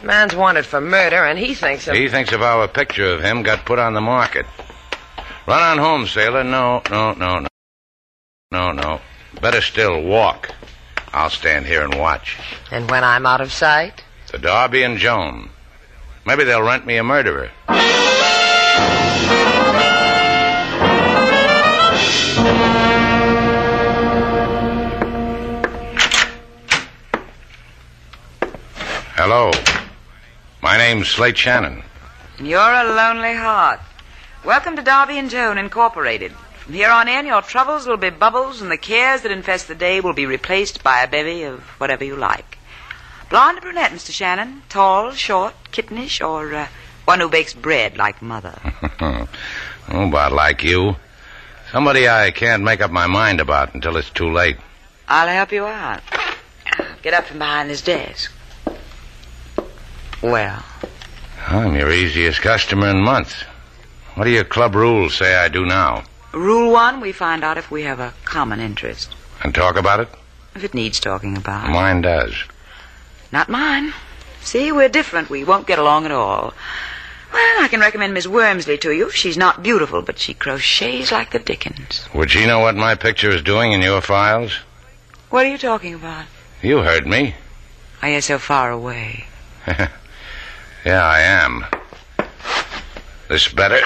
The 0.00 0.06
man's 0.06 0.34
wanted 0.34 0.64
for 0.64 0.80
murder, 0.80 1.24
and 1.24 1.38
he 1.38 1.54
thinks 1.54 1.88
of. 1.88 1.94
He 1.94 2.08
thinks 2.08 2.32
of 2.32 2.42
our 2.42 2.68
picture 2.68 3.12
of 3.12 3.22
him 3.22 3.42
got 3.42 3.64
put 3.66 3.78
on 3.78 3.94
the 3.94 4.00
market. 4.00 4.46
Run 5.46 5.62
on 5.62 5.78
home, 5.78 6.06
sailor. 6.06 6.44
No, 6.44 6.82
no, 6.90 7.14
no, 7.14 7.40
no. 7.40 7.48
No, 8.52 8.72
no. 8.72 9.00
Better 9.40 9.60
still, 9.60 10.02
walk. 10.02 10.50
I'll 11.12 11.30
stand 11.30 11.66
here 11.66 11.82
and 11.82 11.98
watch. 11.98 12.36
And 12.70 12.90
when 12.90 13.02
I'm 13.02 13.26
out 13.26 13.40
of 13.40 13.52
sight? 13.52 14.04
The 14.30 14.38
Darby 14.38 14.82
and 14.82 14.98
Joan. 14.98 15.50
Maybe 16.26 16.44
they'll 16.44 16.62
rent 16.62 16.86
me 16.86 16.98
a 16.98 17.04
murderer. 17.04 17.50
Hello. 29.16 29.50
My 30.62 30.76
name's 30.76 31.08
Slate 31.08 31.36
Shannon. 31.36 31.82
And 32.38 32.46
You're 32.46 32.60
a 32.60 32.84
lonely 32.84 33.34
heart. 33.34 33.80
Welcome 34.44 34.76
to 34.76 34.82
Darby 34.82 35.18
and 35.18 35.30
Joan 35.30 35.58
Incorporated. 35.58 36.32
From 36.32 36.74
here 36.74 36.90
on 36.90 37.08
in, 37.08 37.26
your 37.26 37.42
troubles 37.42 37.86
will 37.86 37.96
be 37.96 38.10
bubbles, 38.10 38.60
and 38.60 38.70
the 38.70 38.76
cares 38.76 39.22
that 39.22 39.32
infest 39.32 39.66
the 39.68 39.74
day 39.74 40.00
will 40.00 40.12
be 40.12 40.26
replaced 40.26 40.84
by 40.84 41.00
a 41.00 41.08
bevy 41.08 41.42
of 41.42 41.60
whatever 41.80 42.04
you 42.04 42.16
like. 42.16 42.58
Blonde 43.30 43.58
or 43.58 43.60
brunette, 43.62 43.90
Mr. 43.90 44.12
Shannon? 44.12 44.62
Tall, 44.68 45.12
short, 45.12 45.54
kittenish, 45.72 46.26
or 46.26 46.54
uh, 46.54 46.68
one 47.04 47.20
who 47.20 47.28
bakes 47.28 47.54
bread 47.54 47.96
like 47.96 48.20
mother? 48.22 48.58
oh, 49.00 49.28
about 49.88 50.32
like 50.32 50.62
you. 50.62 50.96
Somebody 51.72 52.08
I 52.08 52.30
can't 52.30 52.62
make 52.62 52.80
up 52.80 52.90
my 52.90 53.06
mind 53.06 53.40
about 53.40 53.74
until 53.74 53.96
it's 53.96 54.10
too 54.10 54.32
late. 54.32 54.56
I'll 55.06 55.28
help 55.28 55.52
you 55.52 55.66
out. 55.66 56.00
Get 57.02 57.14
up 57.14 57.24
from 57.24 57.38
behind 57.38 57.68
this 57.68 57.82
desk. 57.82 58.32
Well, 60.22 60.64
I'm 61.46 61.74
your 61.74 61.92
easiest 61.92 62.40
customer 62.40 62.88
in 62.88 63.00
months. 63.00 63.34
What 64.14 64.24
do 64.24 64.30
your 64.30 64.44
club 64.44 64.74
rules 64.74 65.14
say 65.14 65.36
I 65.36 65.48
do 65.48 65.64
now? 65.64 66.04
rule 66.32 66.70
one, 66.72 67.00
we 67.00 67.12
find 67.12 67.42
out 67.42 67.58
if 67.58 67.70
we 67.70 67.82
have 67.82 68.00
a 68.00 68.14
common 68.24 68.60
interest. 68.60 69.14
And 69.42 69.54
talk 69.54 69.76
about 69.76 70.00
it? 70.00 70.08
If 70.54 70.64
it 70.64 70.74
needs 70.74 71.00
talking 71.00 71.36
about. 71.36 71.70
Mine 71.70 72.02
does. 72.02 72.34
Not 73.32 73.48
mine. 73.48 73.92
See, 74.42 74.72
we're 74.72 74.88
different. 74.88 75.30
We 75.30 75.44
won't 75.44 75.66
get 75.66 75.78
along 75.78 76.04
at 76.04 76.10
all. 76.10 76.54
Well, 77.32 77.64
I 77.64 77.68
can 77.68 77.80
recommend 77.80 78.14
Miss 78.14 78.26
Wormsley 78.26 78.80
to 78.80 78.90
you. 78.90 79.10
She's 79.10 79.36
not 79.36 79.62
beautiful, 79.62 80.02
but 80.02 80.18
she 80.18 80.34
crochets 80.34 81.12
like 81.12 81.30
the 81.30 81.38
dickens. 81.38 82.06
Would 82.14 82.30
she 82.30 82.46
know 82.46 82.60
what 82.60 82.76
my 82.76 82.94
picture 82.94 83.30
is 83.30 83.42
doing 83.42 83.72
in 83.72 83.82
your 83.82 84.00
files? 84.00 84.52
What 85.30 85.44
are 85.44 85.50
you 85.50 85.58
talking 85.58 85.94
about? 85.94 86.24
You 86.62 86.78
heard 86.78 87.06
me. 87.06 87.34
Are 88.00 88.08
you 88.08 88.20
so 88.20 88.38
far 88.38 88.70
away? 88.70 89.26
yeah, 89.66 89.88
I 90.86 91.20
am. 91.20 91.66
This 93.28 93.48
better? 93.48 93.80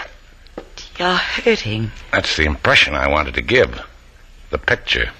You're 0.99 1.14
hurting. 1.14 1.90
That's 2.12 2.37
the 2.37 2.44
impression 2.44 2.94
I 2.94 3.08
wanted 3.08 3.34
to 3.34 3.42
give. 3.42 3.80
The 4.50 4.58
picture. 4.58 5.11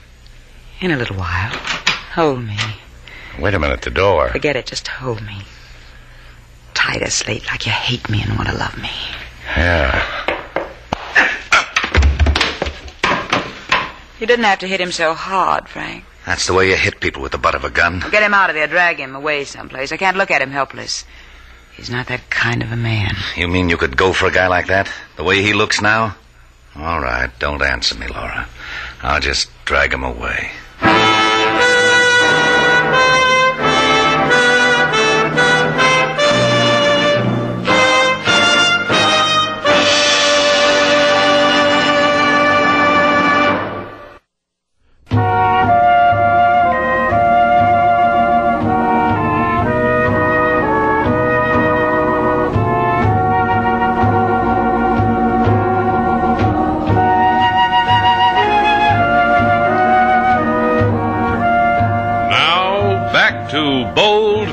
In 0.81 0.93
a 0.93 0.97
little 0.97 1.17
while. 1.17 1.51
Hold 2.15 2.45
me. 2.45 2.59
Wait 3.39 3.55
a 3.55 3.59
minute, 3.59 3.83
the 3.83 3.91
door. 3.91 4.29
Forget 4.29 4.57
it, 4.57 4.67
just 4.67 4.87
hold 4.87 5.23
me. 5.23 5.39
Tight 6.83 7.03
as 7.03 7.15
slate 7.15 7.47
like 7.47 7.65
you 7.65 7.71
hate 7.71 8.11
me 8.11 8.23
and 8.23 8.37
want 8.37 8.49
to 8.49 8.57
love 8.57 8.77
me. 8.77 8.91
Yeah. 9.57 10.03
You 14.19 14.27
didn't 14.27 14.45
have 14.47 14.59
to 14.59 14.67
hit 14.67 14.81
him 14.81 14.91
so 14.91 15.15
hard, 15.15 15.69
Frank. 15.69 16.05
That's 16.27 16.49
the 16.49 16.55
way 16.55 16.71
you 16.71 16.75
hit 16.75 16.99
people 16.99 17.23
with 17.23 17.31
the 17.31 17.39
butt 17.39 17.55
of 17.55 17.63
a 17.63 17.71
gun. 17.71 18.03
Get 18.11 18.25
him 18.25 18.35
out 18.35 18.51
of 18.51 18.57
there, 18.57 18.67
drag 18.67 18.99
him 18.99 19.15
away 19.15 19.45
someplace. 19.45 19.93
I 19.93 19.97
can't 19.97 20.17
look 20.17 20.33
at 20.33 20.43
him 20.43 20.51
helpless. 20.51 21.05
He's 21.77 21.89
not 21.89 22.09
that 22.09 22.29
kind 22.31 22.65
of 22.65 22.73
a 22.73 22.77
man. 22.77 23.15
You 23.37 23.47
mean 23.47 23.69
you 23.69 23.77
could 23.77 23.97
go 23.97 24.13
for 24.13 24.27
a 24.27 24.33
guy 24.33 24.49
like 24.49 24.67
that? 24.67 24.91
The 25.15 25.23
way 25.23 25.41
he 25.41 25.53
looks 25.53 25.81
now? 25.81 26.17
All 26.75 27.01
right, 27.01 27.31
don't 27.39 27.63
answer 27.63 27.95
me, 27.95 28.09
Laura. 28.09 28.49
I'll 29.03 29.21
just 29.21 29.49
drag 29.67 29.93
him 29.93 30.03
away. 30.03 30.51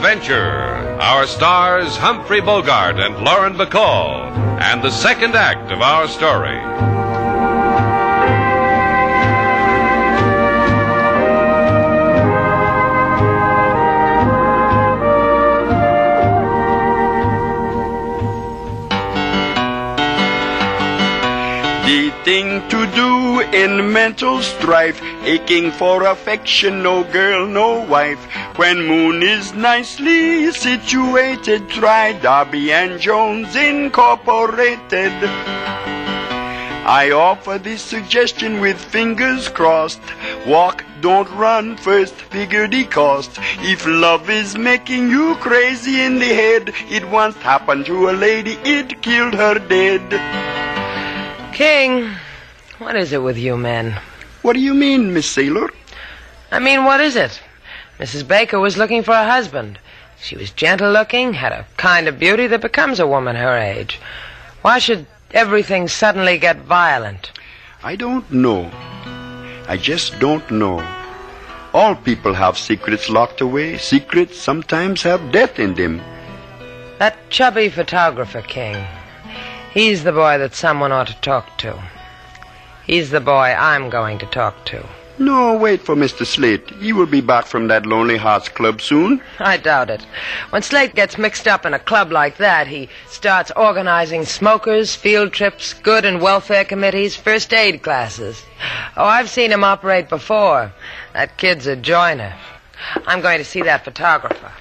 Our 0.10 1.28
stars 1.28 1.96
Humphrey 1.96 2.42
Bogart 2.42 3.00
and 3.00 3.24
Lauren 3.24 3.54
Bacall, 3.54 4.32
and 4.60 4.82
the 4.82 4.90
second 4.90 5.36
act 5.36 5.72
of 5.72 5.84
our 5.84 6.08
story. 6.08 6.49
In 23.54 23.92
mental 23.92 24.42
strife, 24.42 25.02
aching 25.24 25.72
for 25.72 26.06
affection, 26.06 26.84
no 26.84 27.04
girl, 27.04 27.48
no 27.48 27.82
wife. 27.86 28.24
When 28.58 28.86
Moon 28.86 29.24
is 29.24 29.54
nicely 29.54 30.52
situated, 30.52 31.70
try 31.70 32.14
Darby 32.14 32.72
and 32.72 33.00
Jones 33.00 33.56
Incorporated. 33.56 35.14
I 36.90 37.12
offer 37.12 37.60
this 37.60 37.84
suggestion 37.84 38.62
with 38.62 38.84
fingers 38.84 39.48
crossed. 39.48 40.02
Walk, 40.48 40.84
don't 41.02 41.30
run, 41.32 41.78
first 41.78 42.16
figure 42.16 42.68
the 42.68 42.84
cost. 42.86 43.38
If 43.60 43.86
love 43.86 44.30
is 44.30 44.58
making 44.58 45.10
you 45.10 45.36
crazy 45.36 46.02
in 46.02 46.20
the 46.20 46.34
head, 46.34 46.74
it 46.90 47.08
once 47.08 47.36
happened 47.38 47.86
to 47.86 48.10
a 48.10 48.12
lady, 48.12 48.54
it 48.64 49.02
killed 49.02 49.36
her 49.36 49.60
dead. 49.60 50.02
King, 51.54 52.16
what 52.80 52.96
is 52.96 53.12
it 53.12 53.22
with 53.22 53.38
you 53.38 53.58
men? 53.58 54.00
What 54.42 54.54
do 54.54 54.60
you 54.60 54.74
mean, 54.74 55.14
Miss 55.14 55.30
Sailor? 55.30 55.70
I 56.52 56.60
mean, 56.60 56.86
what 56.86 57.02
is 57.02 57.16
it? 57.16 57.42
Mrs. 58.00 58.26
Baker 58.26 58.60
was 58.60 58.78
looking 58.78 59.04
for 59.04 59.12
a 59.12 59.26
husband. 59.26 59.78
She 60.22 60.38
was 60.38 60.52
gentle 60.52 60.92
looking, 60.92 61.34
had 61.34 61.52
a 61.52 61.66
kind 61.78 62.08
of 62.08 62.18
beauty 62.18 62.48
that 62.48 62.62
becomes 62.62 63.00
a 63.00 63.08
woman 63.08 63.36
her 63.36 63.58
age. 63.58 64.00
Why 64.62 64.80
should 64.80 65.06
everything 65.32 65.88
suddenly 65.88 66.38
get 66.38 66.58
violent? 66.62 67.32
I 67.84 67.98
don't 67.98 68.30
know. 68.32 68.72
I 69.68 69.78
just 69.78 70.18
don't 70.20 70.50
know. 70.50 70.80
All 71.74 71.96
people 71.96 72.34
have 72.34 72.58
secrets 72.58 73.10
locked 73.10 73.42
away. 73.42 73.78
Secrets 73.78 74.38
sometimes 74.38 75.04
have 75.04 75.32
death 75.32 75.60
in 75.60 75.76
them. 75.76 76.02
That 76.98 77.30
chubby 77.30 77.70
photographer, 77.70 78.42
King. 78.42 78.86
He's 79.74 80.04
the 80.04 80.12
boy 80.12 80.38
that 80.40 80.56
someone 80.56 80.92
ought 80.92 81.08
to 81.08 81.22
talk 81.22 81.58
to. 81.60 81.80
He's 82.90 83.12
the 83.12 83.22
boy 83.22 83.54
I'm 83.56 83.92
going 83.92 84.18
to 84.18 84.26
talk 84.26 84.66
to. 84.66 84.84
No, 85.20 85.56
wait 85.56 85.80
for 85.80 85.96
Mr. 85.96 86.26
Slate. 86.26 86.68
He 86.82 86.92
will 86.92 87.06
be 87.06 87.22
back 87.22 87.46
from 87.46 87.68
that 87.68 87.86
Lonely 87.86 88.18
Hearts 88.18 88.50
Club 88.50 88.82
soon. 88.82 89.22
I 89.40 89.58
doubt 89.58 89.92
it. 89.92 90.02
When 90.50 90.64
Slate 90.64 90.96
gets 90.96 91.16
mixed 91.16 91.48
up 91.48 91.68
in 91.68 91.76
a 91.76 91.78
club 91.78 92.12
like 92.12 92.38
that, 92.38 92.66
he 92.66 92.90
starts 93.08 93.52
organizing 93.56 94.26
smokers, 94.26 94.96
field 94.96 95.34
trips, 95.34 95.76
good 95.76 96.04
and 96.04 96.20
welfare 96.20 96.66
committees, 96.66 97.16
first 97.16 97.54
aid 97.54 97.84
classes. 97.84 98.44
Oh, 98.98 99.06
I've 99.06 99.30
seen 99.30 99.52
him 99.52 99.64
operate 99.64 100.10
before. 100.10 100.74
That 101.14 101.38
kid's 101.38 101.68
a 101.68 101.76
joiner. 101.76 102.34
I'm 103.06 103.22
going 103.22 103.38
to 103.38 103.46
see 103.46 103.62
that 103.62 103.86
photographer. 103.86 104.52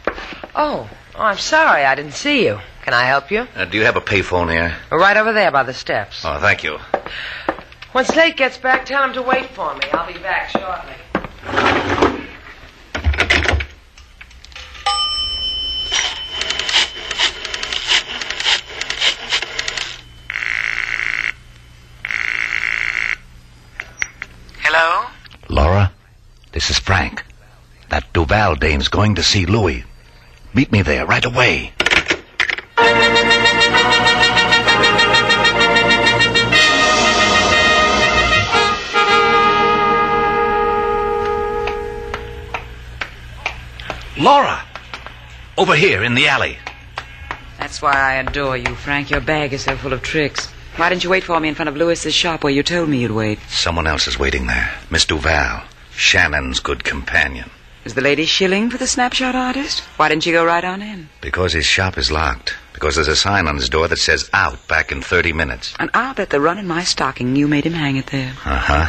Oh, 0.54 0.86
oh 1.14 1.22
I'm 1.22 1.38
sorry 1.38 1.82
I 1.82 1.94
didn't 1.94 2.12
see 2.12 2.44
you. 2.44 2.60
Can 2.82 2.92
I 2.92 3.04
help 3.04 3.30
you? 3.30 3.48
Uh, 3.56 3.64
do 3.64 3.78
you 3.78 3.84
have 3.84 3.96
a 3.96 4.02
payphone 4.02 4.52
here? 4.52 4.76
Right 4.92 5.16
over 5.16 5.32
there 5.32 5.50
by 5.50 5.62
the 5.62 5.72
steps. 5.72 6.26
Oh, 6.26 6.38
thank 6.40 6.62
you. 6.62 6.78
When 7.92 8.04
Slate 8.04 8.36
gets 8.36 8.58
back, 8.58 8.84
tell 8.84 9.02
him 9.02 9.14
to 9.14 9.22
wait 9.22 9.46
for 9.50 9.74
me. 9.74 9.80
I'll 9.92 10.12
be 10.12 10.18
back 10.18 10.50
shortly. 10.50 10.92
Hello? 24.60 25.06
Laura, 25.48 25.90
this 26.52 26.68
is 26.68 26.78
Frank. 26.78 27.24
That 27.88 28.12
Duval 28.12 28.56
dame's 28.56 28.88
going 28.88 29.14
to 29.14 29.22
see 29.22 29.46
Louis. 29.46 29.82
Meet 30.52 30.70
me 30.70 30.82
there 30.82 31.06
right 31.06 31.24
away. 31.24 31.72
Laura! 44.18 44.60
Over 45.56 45.76
here 45.76 46.02
in 46.02 46.14
the 46.14 46.26
alley. 46.26 46.58
That's 47.58 47.80
why 47.80 47.92
I 47.92 48.14
adore 48.14 48.56
you, 48.56 48.74
Frank. 48.74 49.10
Your 49.10 49.20
bag 49.20 49.52
is 49.52 49.62
so 49.62 49.76
full 49.76 49.92
of 49.92 50.02
tricks. 50.02 50.46
Why 50.76 50.88
didn't 50.88 51.04
you 51.04 51.10
wait 51.10 51.22
for 51.22 51.38
me 51.38 51.48
in 51.48 51.54
front 51.54 51.68
of 51.68 51.76
Lewis's 51.76 52.14
shop 52.14 52.42
where 52.42 52.52
you 52.52 52.64
told 52.64 52.88
me 52.88 52.98
you'd 52.98 53.12
wait? 53.12 53.38
Someone 53.48 53.86
else 53.86 54.08
is 54.08 54.18
waiting 54.18 54.46
there. 54.46 54.72
Miss 54.90 55.04
Duval. 55.04 55.62
Shannon's 55.92 56.58
good 56.58 56.82
companion. 56.82 57.50
Is 57.84 57.94
the 57.94 58.00
lady 58.00 58.24
shilling 58.24 58.70
for 58.70 58.76
the 58.76 58.86
snapshot 58.88 59.36
artist? 59.36 59.80
Why 59.96 60.08
didn't 60.08 60.26
you 60.26 60.32
go 60.32 60.44
right 60.44 60.64
on 60.64 60.82
in? 60.82 61.08
Because 61.20 61.52
his 61.52 61.64
shop 61.64 61.96
is 61.96 62.10
locked. 62.10 62.54
Because 62.74 62.96
there's 62.96 63.08
a 63.08 63.16
sign 63.16 63.46
on 63.46 63.56
his 63.56 63.68
door 63.68 63.86
that 63.88 63.98
says 63.98 64.28
out 64.32 64.66
back 64.68 64.90
in 64.92 65.00
30 65.00 65.32
minutes. 65.32 65.74
And 65.78 65.90
I'll 65.94 66.14
bet 66.14 66.30
the 66.30 66.40
run 66.40 66.58
in 66.58 66.66
my 66.66 66.84
stocking 66.84 67.34
you 67.36 67.48
made 67.48 67.64
him 67.64 67.72
hang 67.72 67.96
it 67.96 68.06
there. 68.08 68.32
Uh 68.44 68.58
huh. 68.58 68.86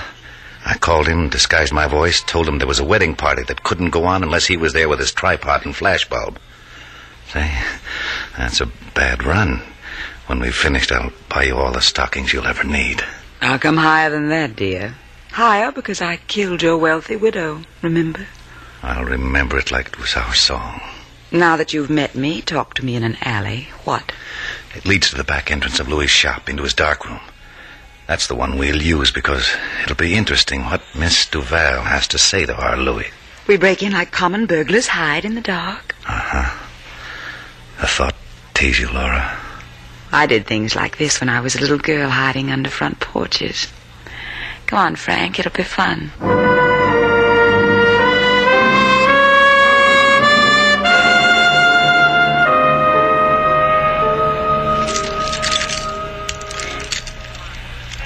I 0.65 0.77
called 0.77 1.07
him, 1.07 1.29
disguised 1.29 1.73
my 1.73 1.87
voice, 1.87 2.21
told 2.21 2.47
him 2.47 2.57
there 2.57 2.67
was 2.67 2.79
a 2.79 2.85
wedding 2.85 3.15
party 3.15 3.43
that 3.43 3.63
couldn't 3.63 3.91
go 3.91 4.05
on 4.05 4.23
unless 4.23 4.45
he 4.45 4.57
was 4.57 4.73
there 4.73 4.89
with 4.89 4.99
his 4.99 5.11
tripod 5.11 5.65
and 5.65 5.73
flashbulb. 5.73 6.37
Say, 7.31 7.51
that's 8.37 8.61
a 8.61 8.71
bad 8.93 9.23
run. 9.23 9.61
When 10.27 10.39
we've 10.39 10.55
finished, 10.55 10.91
I'll 10.91 11.11
buy 11.27 11.43
you 11.43 11.55
all 11.55 11.71
the 11.71 11.81
stockings 11.81 12.33
you'll 12.33 12.47
ever 12.47 12.63
need. 12.63 13.03
I'll 13.41 13.59
come 13.59 13.77
higher 13.77 14.09
than 14.09 14.29
that, 14.29 14.55
dear. 14.55 14.95
Higher 15.31 15.71
because 15.71 16.01
I 16.01 16.17
killed 16.17 16.61
your 16.61 16.77
wealthy 16.77 17.15
widow, 17.15 17.61
remember? 17.81 18.27
I'll 18.83 19.05
remember 19.05 19.57
it 19.57 19.71
like 19.71 19.87
it 19.87 19.99
was 19.99 20.15
our 20.15 20.33
song. 20.33 20.81
Now 21.31 21.57
that 21.57 21.73
you've 21.73 21.89
met 21.89 22.15
me, 22.15 22.41
talk 22.41 22.73
to 22.75 22.85
me 22.85 22.95
in 22.95 23.03
an 23.03 23.17
alley. 23.21 23.67
What? 23.83 24.11
It 24.75 24.85
leads 24.85 25.09
to 25.09 25.15
the 25.15 25.23
back 25.23 25.51
entrance 25.51 25.79
of 25.79 25.87
Louis' 25.87 26.07
shop, 26.07 26.49
into 26.49 26.63
his 26.63 26.73
dark 26.73 27.07
room. 27.07 27.19
That's 28.09 28.25
the 28.25 28.33
one 28.33 28.57
we'll 28.57 28.81
use 28.81 29.11
because 29.11 29.55
it'll 29.83 29.95
be 29.95 30.15
interesting 30.15 30.63
what 30.63 30.81
Miss 30.97 31.27
Duval 31.27 31.83
has 31.83 32.07
to 32.07 32.17
say 32.17 32.43
to 32.43 32.55
our 32.55 32.75
Louis. 32.75 33.05
We 33.45 33.55
break 33.55 33.83
in 33.83 33.91
like 33.91 34.09
common 34.09 34.47
burglars, 34.47 34.87
hide 34.87 35.25
in 35.25 35.35
the 35.35 35.41
dark. 35.41 35.95
Uh 36.07 36.19
huh. 36.19 36.65
A 37.83 37.85
thought 37.85 38.15
tease 38.55 38.79
you, 38.79 38.89
Laura. 38.89 39.37
I 40.11 40.25
did 40.25 40.47
things 40.47 40.75
like 40.75 40.97
this 40.97 41.19
when 41.19 41.29
I 41.29 41.41
was 41.41 41.55
a 41.55 41.61
little 41.61 41.77
girl 41.77 42.09
hiding 42.09 42.49
under 42.49 42.71
front 42.71 42.99
porches. 42.99 43.67
Come 44.65 44.79
on, 44.79 44.95
Frank, 44.95 45.37
it'll 45.37 45.51
be 45.51 45.61
fun. 45.61 46.09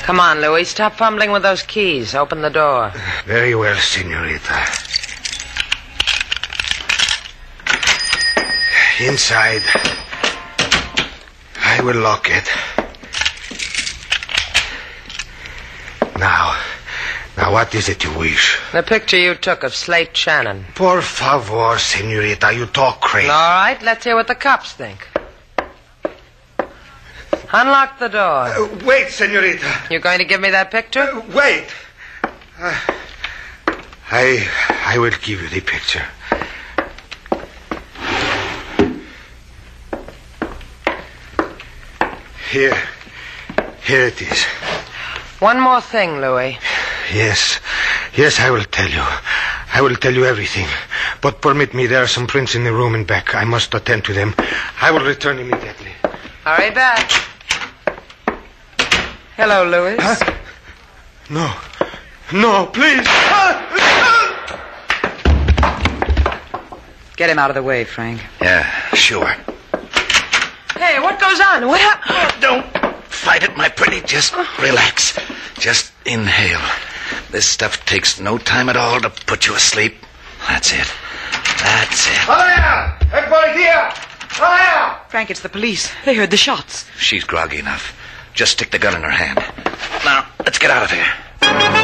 Come 0.04 0.20
on, 0.20 0.42
Louis. 0.42 0.66
Stop 0.66 0.96
fumbling 0.96 1.32
with 1.32 1.44
those 1.44 1.64
keys. 1.64 2.14
Open 2.14 2.42
the 2.42 2.50
door. 2.50 2.92
Very 3.26 3.56
well, 3.56 3.78
senorita. 3.78 4.66
Inside. 9.00 9.64
I 11.58 11.82
will 11.82 12.02
lock 12.02 12.28
it. 12.30 12.50
Now, 16.20 16.58
now 17.38 17.54
what 17.54 17.74
is 17.74 17.88
it 17.88 18.04
you 18.04 18.14
wish? 18.18 18.60
The 18.74 18.84
picture 18.84 19.18
you 19.18 19.36
took 19.36 19.64
of 19.64 19.74
Slate 19.74 20.16
Shannon. 20.16 20.66
Por 20.76 21.02
favor, 21.02 21.80
senorita, 21.80 22.54
you 22.54 22.66
talk 22.66 23.00
crazy. 23.02 23.30
All 23.30 23.62
right, 23.62 23.82
let's 23.82 24.04
hear 24.04 24.16
what 24.16 24.28
the 24.28 24.36
cops 24.36 24.74
think. 24.74 25.08
Unlock 27.56 28.00
the 28.00 28.10
door. 28.10 28.48
Uh, 28.48 28.68
wait, 28.84 29.10
senorita. 29.10 29.68
You're 29.92 30.00
going 30.00 30.18
to 30.18 30.26
give 30.26 30.42
me 30.42 30.50
that 30.50 30.72
picture? 30.72 31.02
Uh, 31.02 31.22
wait. 31.36 31.68
Uh, 32.60 32.80
I, 34.10 34.48
I 34.86 34.98
will 34.98 35.12
give 35.22 35.40
you 35.42 35.50
the 35.50 35.62
picture. 35.62 36.04
Here, 42.50 42.78
here 43.84 44.08
it 44.08 44.22
is. 44.22 44.44
One 45.40 45.60
more 45.60 45.82
thing, 45.82 46.22
Louis. 46.22 46.58
Yes, 47.14 47.60
yes, 48.16 48.40
I 48.40 48.50
will 48.50 48.64
tell 48.64 48.90
you. 48.90 49.04
I 49.74 49.82
will 49.82 49.96
tell 49.96 50.14
you 50.14 50.26
everything. 50.26 50.68
But 51.22 51.42
permit 51.42 51.74
me, 51.74 51.86
there 51.86 52.04
are 52.04 52.08
some 52.08 52.26
prints 52.28 52.56
in 52.56 52.64
the 52.64 52.74
room 52.74 52.96
and 52.96 53.06
back. 53.06 53.36
I 53.36 53.44
must 53.44 53.74
attend 53.76 54.06
to 54.06 54.14
them. 54.14 54.34
I 54.82 54.90
will 54.92 55.06
return 55.06 55.38
immediately. 55.38 55.92
Hurry 56.46 56.72
back. 56.72 57.12
Hello, 59.36 59.66
Louis. 59.68 59.98
Huh? 60.00 60.34
No. 61.30 61.52
No, 62.32 62.68
please. 62.68 63.08
Get 67.16 67.30
him 67.30 67.40
out 67.40 67.50
of 67.50 67.56
the 67.56 67.64
way, 67.64 67.84
Frank. 67.84 68.22
Yeah, 68.42 68.64
sure. 68.94 69.36
Hey, 70.78 71.00
what 71.00 71.20
goes 71.20 71.40
on? 71.40 71.68
What 71.68 71.82
happened? 71.82 72.42
Don't 72.42 72.66
fight 73.06 73.44
it, 73.44 73.58
my 73.58 73.70
pretty. 73.70 74.02
Just 74.02 74.36
relax. 74.60 75.18
Just 75.58 75.94
inhale. 76.06 76.62
This 77.32 77.48
stuff 77.48 77.84
takes 77.86 78.20
no 78.20 78.38
time 78.38 78.70
at 78.70 78.78
all 78.78 79.00
to 79.02 79.10
put 79.10 79.48
you 79.48 79.56
asleep. 79.56 79.96
That's 80.48 80.74
it. 80.74 80.92
That's 81.60 82.08
it. 82.08 82.20
Hiya! 82.26 82.98
Everybody 83.12 83.54
here! 83.54 83.92
Hiya! 84.36 85.00
Frank, 85.10 85.32
it's 85.32 85.40
the 85.42 85.50
police. 85.50 85.92
They 86.06 86.16
heard 86.16 86.30
the 86.32 86.38
shots. 86.38 86.86
She's 87.00 87.24
groggy 87.24 87.58
enough. 87.60 87.98
Just 88.34 88.54
stick 88.54 88.72
the 88.72 88.80
gun 88.80 88.96
in 88.96 89.04
her 89.04 89.10
hand. 89.10 89.40
Now, 90.04 90.28
let's 90.40 90.58
get 90.58 90.72
out 90.72 90.84
of 90.84 90.92
here. 90.92 91.83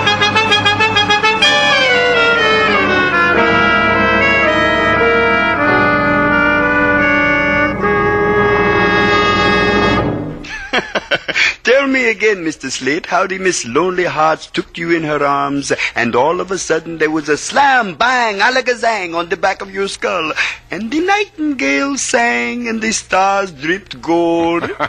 Me 11.90 12.10
again, 12.10 12.38
Mr. 12.38 12.72
Slate, 12.72 13.08
how 13.08 13.28
the 13.28 13.38
Miss 13.38 13.66
Lonely 13.66 14.06
Hearts 14.06 14.48
took 14.48 14.78
you 14.78 14.92
in 14.92 15.04
her 15.04 15.24
arms, 15.24 15.74
and 15.96 16.16
all 16.16 16.40
of 16.40 16.52
a 16.52 16.58
sudden 16.58 17.00
there 17.00 17.12
was 17.12 17.28
a 17.28 17.38
slam, 17.38 17.96
bang, 17.96 18.40
alakazang 18.40 19.16
on 19.16 19.30
the 19.30 19.38
back 19.38 19.62
of 19.62 19.74
your 19.74 19.88
skull, 19.88 20.32
and 20.72 20.92
the 20.92 21.00
nightingale 21.00 21.98
sang, 21.98 22.68
and 22.68 22.82
the 22.82 22.92
stars 22.92 23.52
dripped 23.52 24.02
gold. 24.02 24.64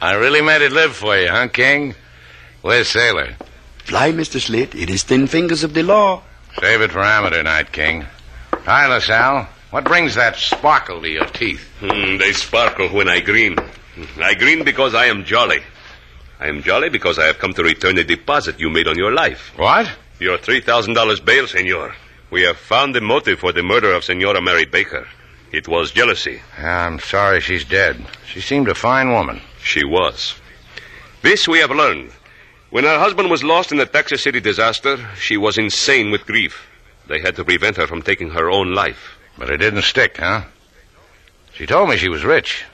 I 0.00 0.14
really 0.14 0.40
made 0.40 0.62
it 0.62 0.72
live 0.72 0.94
for 0.94 1.16
you, 1.16 1.28
huh, 1.28 1.48
King? 1.48 1.94
Where's 2.62 2.88
Sailor? 2.88 3.36
Fly, 3.84 4.12
Mr. 4.12 4.40
Slate, 4.40 4.74
it 4.74 4.88
is 4.88 5.04
ten 5.04 5.26
fingers 5.26 5.64
of 5.64 5.74
the 5.74 5.82
law. 5.82 6.22
Save 6.60 6.80
it 6.80 6.92
for 6.92 7.02
amateur 7.02 7.42
night, 7.42 7.72
King. 7.72 8.06
Hi, 8.52 8.86
LaSalle. 8.86 9.48
What 9.70 9.84
brings 9.84 10.14
that 10.14 10.36
sparkle 10.36 11.02
to 11.02 11.08
your 11.08 11.26
teeth? 11.26 11.68
Hmm, 11.80 12.16
they 12.16 12.32
sparkle 12.32 12.88
when 12.88 13.08
I 13.08 13.20
grin. 13.20 13.56
I 14.18 14.34
grin 14.34 14.64
because 14.64 14.94
I 14.94 15.06
am 15.06 15.24
jolly. 15.24 15.60
I 16.38 16.48
am 16.48 16.62
jolly 16.62 16.88
because 16.90 17.18
I 17.18 17.26
have 17.26 17.38
come 17.38 17.54
to 17.54 17.62
return 17.62 17.96
a 17.98 18.04
deposit 18.04 18.60
you 18.60 18.68
made 18.68 18.88
on 18.88 18.98
your 18.98 19.12
life. 19.12 19.52
What? 19.56 19.90
Your 20.18 20.38
$3,000 20.38 21.24
bail, 21.24 21.46
senor. 21.46 21.94
We 22.30 22.42
have 22.42 22.58
found 22.58 22.94
the 22.94 23.00
motive 23.00 23.38
for 23.38 23.52
the 23.52 23.62
murder 23.62 23.92
of 23.92 24.04
Senora 24.04 24.42
Mary 24.42 24.66
Baker. 24.66 25.06
It 25.52 25.68
was 25.68 25.92
jealousy. 25.92 26.42
Ah, 26.58 26.86
I'm 26.86 26.98
sorry 26.98 27.40
she's 27.40 27.64
dead. 27.64 28.04
She 28.26 28.40
seemed 28.40 28.68
a 28.68 28.74
fine 28.74 29.12
woman. 29.12 29.40
She 29.62 29.84
was. 29.84 30.34
This 31.22 31.48
we 31.48 31.60
have 31.60 31.70
learned. 31.70 32.10
When 32.70 32.84
her 32.84 32.98
husband 32.98 33.30
was 33.30 33.44
lost 33.44 33.72
in 33.72 33.78
the 33.78 33.86
Texas 33.86 34.22
City 34.22 34.40
disaster, 34.40 34.98
she 35.18 35.36
was 35.36 35.56
insane 35.56 36.10
with 36.10 36.26
grief. 36.26 36.66
They 37.06 37.20
had 37.20 37.36
to 37.36 37.44
prevent 37.44 37.76
her 37.76 37.86
from 37.86 38.02
taking 38.02 38.30
her 38.30 38.50
own 38.50 38.74
life. 38.74 39.18
But 39.38 39.50
it 39.50 39.58
didn't 39.58 39.82
stick, 39.82 40.18
huh? 40.18 40.42
She 41.54 41.64
told 41.64 41.88
me 41.88 41.96
she 41.96 42.08
was 42.08 42.24
rich. 42.24 42.64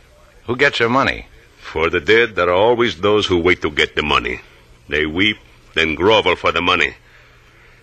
Who 0.46 0.56
gets 0.56 0.78
her 0.78 0.88
money? 0.88 1.26
For 1.58 1.88
the 1.88 2.00
dead, 2.00 2.34
there 2.34 2.48
are 2.48 2.62
always 2.68 3.00
those 3.00 3.26
who 3.26 3.38
wait 3.38 3.62
to 3.62 3.70
get 3.70 3.94
the 3.94 4.02
money. 4.02 4.40
They 4.88 5.06
weep, 5.06 5.38
then 5.74 5.94
grovel 5.94 6.36
for 6.36 6.52
the 6.52 6.60
money. 6.60 6.94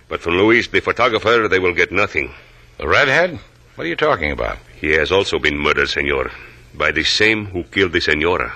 But 0.08 0.22
from 0.22 0.38
Luis, 0.38 0.68
the 0.68 0.80
photographer, 0.80 1.48
they 1.48 1.60
will 1.60 1.74
get 1.74 1.92
nothing. 1.92 2.34
The 2.78 2.88
redhead? 2.88 3.40
What 3.76 3.86
are 3.86 3.90
you 3.90 3.96
talking 3.96 4.32
about? 4.32 4.58
He 4.80 4.92
has 4.92 5.12
also 5.12 5.40
been 5.40 5.58
murdered, 5.58 5.90
senor, 5.90 6.32
by 6.74 6.92
the 6.92 7.04
same 7.04 7.46
who 7.46 7.64
killed 7.64 7.94
the 7.94 8.02
senora. 8.02 8.54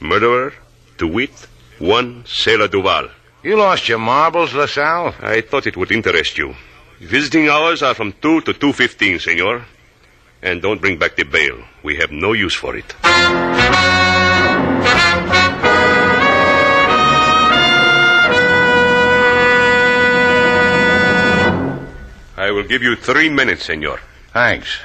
Murderer, 0.00 0.52
to 0.98 1.06
wit, 1.06 1.46
one 1.78 2.24
Sailor 2.26 2.68
Duval. 2.68 3.08
You 3.42 3.56
lost 3.56 3.88
your 3.88 3.98
marbles, 3.98 4.52
LaSalle? 4.52 5.14
I 5.20 5.40
thought 5.40 5.66
it 5.66 5.76
would 5.76 5.90
interest 5.90 6.36
you. 6.36 6.54
Visiting 7.00 7.48
hours 7.48 7.82
are 7.82 7.94
from 7.94 8.12
2 8.12 8.42
to 8.42 8.52
2.15, 8.52 9.20
senor. 9.20 9.64
And 10.42 10.62
don't 10.62 10.80
bring 10.80 10.98
back 10.98 11.16
the 11.16 11.24
bail. 11.24 11.62
We 11.82 11.96
have 11.96 12.10
no 12.10 12.32
use 12.32 12.54
for 12.54 12.76
it. 12.76 12.94
I 22.36 22.50
will 22.52 22.64
give 22.64 22.82
you 22.82 22.96
three 22.96 23.28
minutes, 23.28 23.66
senor. 23.66 24.00
Thanks. 24.32 24.78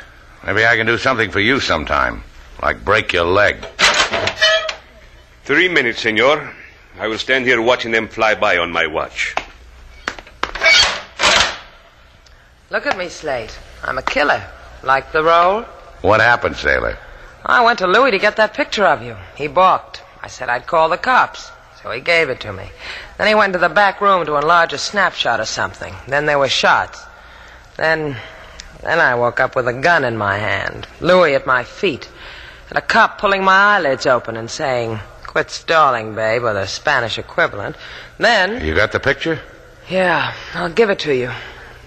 Maybe 0.45 0.65
I 0.65 0.75
can 0.75 0.85
do 0.85 0.97
something 0.97 1.31
for 1.31 1.39
you 1.39 1.59
sometime. 1.59 2.23
Like 2.61 2.83
break 2.83 3.13
your 3.13 3.23
leg. 3.25 3.65
Three 5.45 5.69
minutes, 5.69 6.01
senor. 6.01 6.53
I 6.99 7.07
will 7.07 7.17
stand 7.17 7.45
here 7.45 7.61
watching 7.61 7.91
them 7.91 8.07
fly 8.07 8.35
by 8.35 8.57
on 8.57 8.71
my 8.71 8.87
watch. 8.87 9.35
Look 12.69 12.85
at 12.85 12.97
me, 12.97 13.09
Slate. 13.09 13.57
I'm 13.83 13.97
a 13.97 14.01
killer. 14.01 14.43
Like 14.83 15.11
the 15.11 15.23
role? 15.23 15.63
What 16.01 16.21
happened, 16.21 16.55
Sailor? 16.57 16.97
I 17.45 17.63
went 17.63 17.79
to 17.79 17.87
Louis 17.87 18.11
to 18.11 18.19
get 18.19 18.35
that 18.37 18.53
picture 18.53 18.85
of 18.85 19.03
you. 19.03 19.15
He 19.35 19.47
balked. 19.47 20.01
I 20.21 20.27
said 20.27 20.49
I'd 20.49 20.67
call 20.67 20.89
the 20.89 20.97
cops. 20.97 21.51
So 21.81 21.91
he 21.91 22.01
gave 22.01 22.29
it 22.29 22.39
to 22.41 22.51
me. 22.51 22.71
Then 23.17 23.27
he 23.27 23.35
went 23.35 23.53
to 23.53 23.59
the 23.59 23.69
back 23.69 24.01
room 24.01 24.25
to 24.25 24.35
enlarge 24.35 24.73
a 24.73 24.77
snapshot 24.77 25.39
or 25.39 25.45
something. 25.45 25.93
Then 26.07 26.25
there 26.25 26.39
were 26.39 26.49
shots. 26.49 27.03
Then. 27.77 28.17
Then 28.81 28.99
I 28.99 29.15
woke 29.15 29.39
up 29.39 29.55
with 29.55 29.67
a 29.67 29.73
gun 29.73 30.03
in 30.03 30.17
my 30.17 30.37
hand, 30.37 30.87
Louis 30.99 31.33
at 31.33 31.47
my 31.47 31.63
feet, 31.63 32.09
and 32.69 32.77
a 32.77 32.81
cop 32.81 33.17
pulling 33.17 33.43
my 33.43 33.55
eyelids 33.55 34.05
open 34.05 34.37
and 34.37 34.49
saying, 34.49 34.99
Quit 35.25 35.49
stalling, 35.49 36.13
babe, 36.13 36.43
or 36.43 36.53
the 36.53 36.65
Spanish 36.65 37.17
equivalent. 37.17 37.75
Then. 38.17 38.63
You 38.65 38.75
got 38.75 38.91
the 38.91 38.99
picture? 38.99 39.39
Yeah, 39.89 40.33
I'll 40.53 40.69
give 40.69 40.89
it 40.89 40.99
to 40.99 41.15
you. 41.15 41.31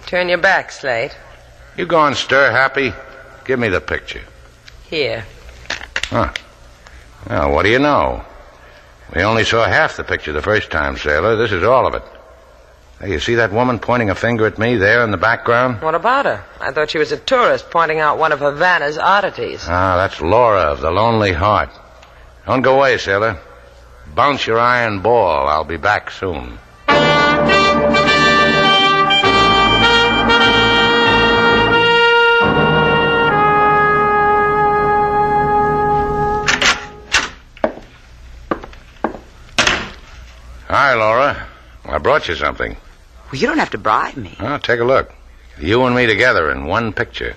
Turn 0.06 0.28
your 0.28 0.38
back, 0.38 0.72
Slate. 0.72 1.16
You 1.78 1.86
gone 1.86 2.16
stir 2.16 2.50
happy? 2.50 2.92
Give 3.44 3.56
me 3.56 3.68
the 3.68 3.80
picture. 3.80 4.22
Here. 4.90 5.24
Huh. 6.06 6.32
Well, 7.30 7.52
what 7.52 7.62
do 7.62 7.68
you 7.68 7.78
know? 7.78 8.24
We 9.14 9.22
only 9.22 9.44
saw 9.44 9.64
half 9.64 9.96
the 9.96 10.02
picture 10.02 10.32
the 10.32 10.42
first 10.42 10.72
time, 10.72 10.96
Sailor. 10.96 11.36
This 11.36 11.52
is 11.52 11.62
all 11.62 11.86
of 11.86 11.94
it. 11.94 12.02
Hey, 13.00 13.12
you 13.12 13.20
see 13.20 13.36
that 13.36 13.52
woman 13.52 13.78
pointing 13.78 14.10
a 14.10 14.16
finger 14.16 14.44
at 14.44 14.58
me 14.58 14.74
there 14.74 15.04
in 15.04 15.12
the 15.12 15.16
background? 15.16 15.80
What 15.80 15.94
about 15.94 16.24
her? 16.26 16.44
I 16.60 16.72
thought 16.72 16.90
she 16.90 16.98
was 16.98 17.12
a 17.12 17.16
tourist 17.16 17.70
pointing 17.70 18.00
out 18.00 18.18
one 18.18 18.32
of 18.32 18.40
Havana's 18.40 18.98
oddities. 18.98 19.64
Ah, 19.68 19.96
that's 19.98 20.20
Laura 20.20 20.62
of 20.62 20.80
the 20.80 20.90
Lonely 20.90 21.32
Heart. 21.32 21.70
Don't 22.44 22.62
go 22.62 22.78
away, 22.78 22.98
sailor. 22.98 23.38
Bounce 24.16 24.44
your 24.48 24.58
iron 24.58 25.00
ball. 25.00 25.46
I'll 25.46 25.62
be 25.62 25.76
back 25.76 26.10
soon. 26.10 26.58
Hi, 40.68 40.92
Laura. 40.92 41.48
I 41.86 41.96
brought 41.96 42.28
you 42.28 42.34
something. 42.34 42.76
Well, 43.32 43.40
you 43.40 43.46
don't 43.46 43.58
have 43.58 43.70
to 43.70 43.78
bribe 43.78 44.16
me. 44.16 44.36
Oh, 44.38 44.58
take 44.58 44.80
a 44.80 44.84
look. 44.84 45.14
You 45.58 45.82
and 45.84 45.96
me 45.96 46.04
together 46.04 46.50
in 46.50 46.66
one 46.66 46.92
picture. 46.92 47.36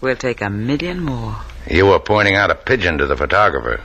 We'll 0.00 0.16
take 0.16 0.40
a 0.40 0.48
million 0.48 1.00
more. 1.00 1.36
You 1.68 1.84
were 1.84 1.98
pointing 1.98 2.34
out 2.34 2.50
a 2.50 2.54
pigeon 2.54 2.96
to 2.96 3.06
the 3.06 3.16
photographer. 3.16 3.82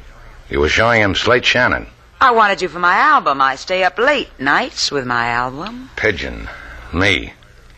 You 0.49 0.61
were 0.61 0.69
showing 0.69 1.01
him 1.01 1.15
Slate 1.15 1.43
Shannon. 1.45 1.87
I 2.21 2.31
wanted 2.31 2.61
you 2.61 2.69
for 2.69 2.79
my 2.79 2.95
album. 2.95 3.41
I 3.41 3.57
stay 3.57 3.83
up 3.83 3.99
late 3.99 4.29
nights 4.39 4.89
with 4.89 5.05
my 5.05 5.27
album. 5.27 5.89
Pigeon. 5.97 6.47
Me. 6.93 7.33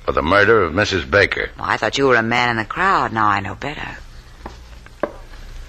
For 0.06 0.12
the 0.12 0.22
murder 0.22 0.62
of 0.62 0.74
Mrs. 0.74 1.10
Baker. 1.10 1.50
Well, 1.58 1.68
I 1.68 1.78
thought 1.78 1.98
you 1.98 2.06
were 2.06 2.18
a 2.18 2.24
man 2.24 2.52
in 2.52 2.58
the 2.58 2.66
crowd. 2.66 3.14
Now 3.14 3.28
I 3.28 3.40
know 3.40 3.56
better. 3.56 3.98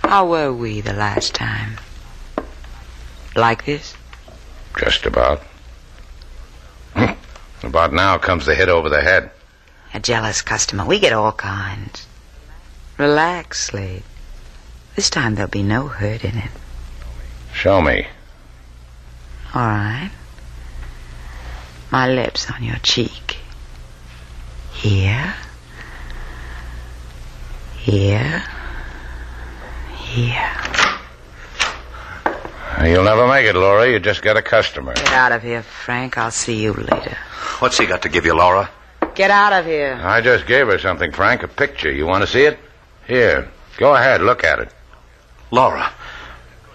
How 0.03 0.27
were 0.27 0.53
we 0.53 0.83
the 0.83 0.93
last 0.93 1.35
time? 1.35 1.79
Like 3.35 3.65
this? 3.65 3.97
Just 4.79 5.07
about. 5.07 5.43
about 7.63 7.93
now 7.93 8.19
comes 8.19 8.47
the 8.47 8.55
hit 8.55 8.69
over 8.69 8.89
the 8.89 9.01
head. 9.01 9.31
A 9.93 10.01
jealous 10.01 10.43
customer. 10.43 10.87
We 10.87 11.01
get 11.01 11.13
all 11.13 11.33
kinds. 11.33 12.07
Relax, 12.99 13.67
Slate. 13.67 14.05
This 14.95 15.11
time 15.11 15.35
there'll 15.35 15.51
be 15.51 15.63
no 15.63 15.89
hurt 15.89 16.25
in 16.25 16.37
it. 16.37 16.51
Show 17.53 17.81
me. 17.81 18.07
All 19.55 19.63
right. 19.63 20.11
My 21.91 22.09
lips 22.09 22.51
on 22.51 22.63
your 22.63 22.77
cheek. 22.77 23.39
Here. 24.73 25.35
Here. 27.79 28.45
Here. 29.97 30.53
You'll 32.85 33.05
never 33.05 33.29
make 33.29 33.47
it, 33.47 33.55
Laura. 33.55 33.91
You 33.91 33.99
just 33.99 34.23
got 34.23 34.37
a 34.37 34.43
customer. 34.43 34.95
Get 34.95 35.13
out 35.13 35.33
of 35.33 35.43
here, 35.43 35.63
Frank. 35.63 36.17
I'll 36.17 36.31
see 36.31 36.61
you 36.63 36.73
later. 36.73 37.17
What's 37.59 37.79
he 37.79 37.87
got 37.87 38.03
to 38.03 38.09
give 38.09 38.25
you, 38.25 38.35
Laura? 38.35 38.71
Get 39.15 39.31
out 39.31 39.53
of 39.53 39.67
here. 39.67 40.01
I 40.03 40.21
just 40.21 40.47
gave 40.47 40.67
her 40.69 40.79
something, 40.79 41.13
Frank. 41.13 41.43
A 41.43 41.49
picture. 41.49 41.93
You 41.93 42.07
want 42.07 42.23
to 42.23 42.27
see 42.27 42.43
it? 42.45 42.59
Here. 43.07 43.51
Go 43.77 43.95
ahead. 43.95 44.23
Look 44.23 44.45
at 44.45 44.61
it. 44.61 44.73
Laura, 45.51 45.93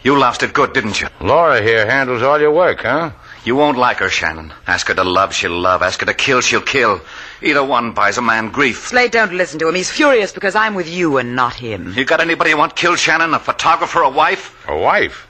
you 0.03 0.19
lost 0.19 0.43
it 0.43 0.53
good, 0.53 0.73
didn't 0.73 0.99
you? 1.01 1.07
Laura 1.21 1.61
here 1.61 1.85
handles 1.85 2.21
all 2.21 2.39
your 2.39 2.51
work, 2.51 2.81
huh? 2.81 3.11
You 3.45 3.55
won't 3.55 3.77
like 3.77 3.97
her, 3.97 4.09
Shannon. 4.09 4.53
Ask 4.67 4.87
her 4.87 4.93
to 4.95 5.03
love, 5.03 5.33
she'll 5.33 5.57
love. 5.57 5.81
Ask 5.81 6.01
her 6.01 6.05
to 6.07 6.13
kill, 6.13 6.41
she'll 6.41 6.61
kill. 6.61 6.99
Either 7.41 7.63
one 7.63 7.93
buys 7.93 8.17
a 8.17 8.21
man 8.21 8.49
grief. 8.49 8.87
Slate, 8.87 9.11
don't 9.11 9.33
listen 9.33 9.59
to 9.59 9.69
him. 9.69 9.75
He's 9.75 9.89
furious 9.91 10.31
because 10.31 10.55
I'm 10.55 10.73
with 10.75 10.89
you 10.89 11.17
and 11.17 11.35
not 11.35 11.53
him. 11.53 11.93
You 11.93 12.05
got 12.05 12.21
anybody 12.21 12.49
you 12.49 12.57
want 12.57 12.75
killed, 12.75 12.99
Shannon? 12.99 13.33
A 13.33 13.39
photographer, 13.39 14.01
a 14.01 14.09
wife? 14.09 14.67
A 14.67 14.77
wife? 14.77 15.24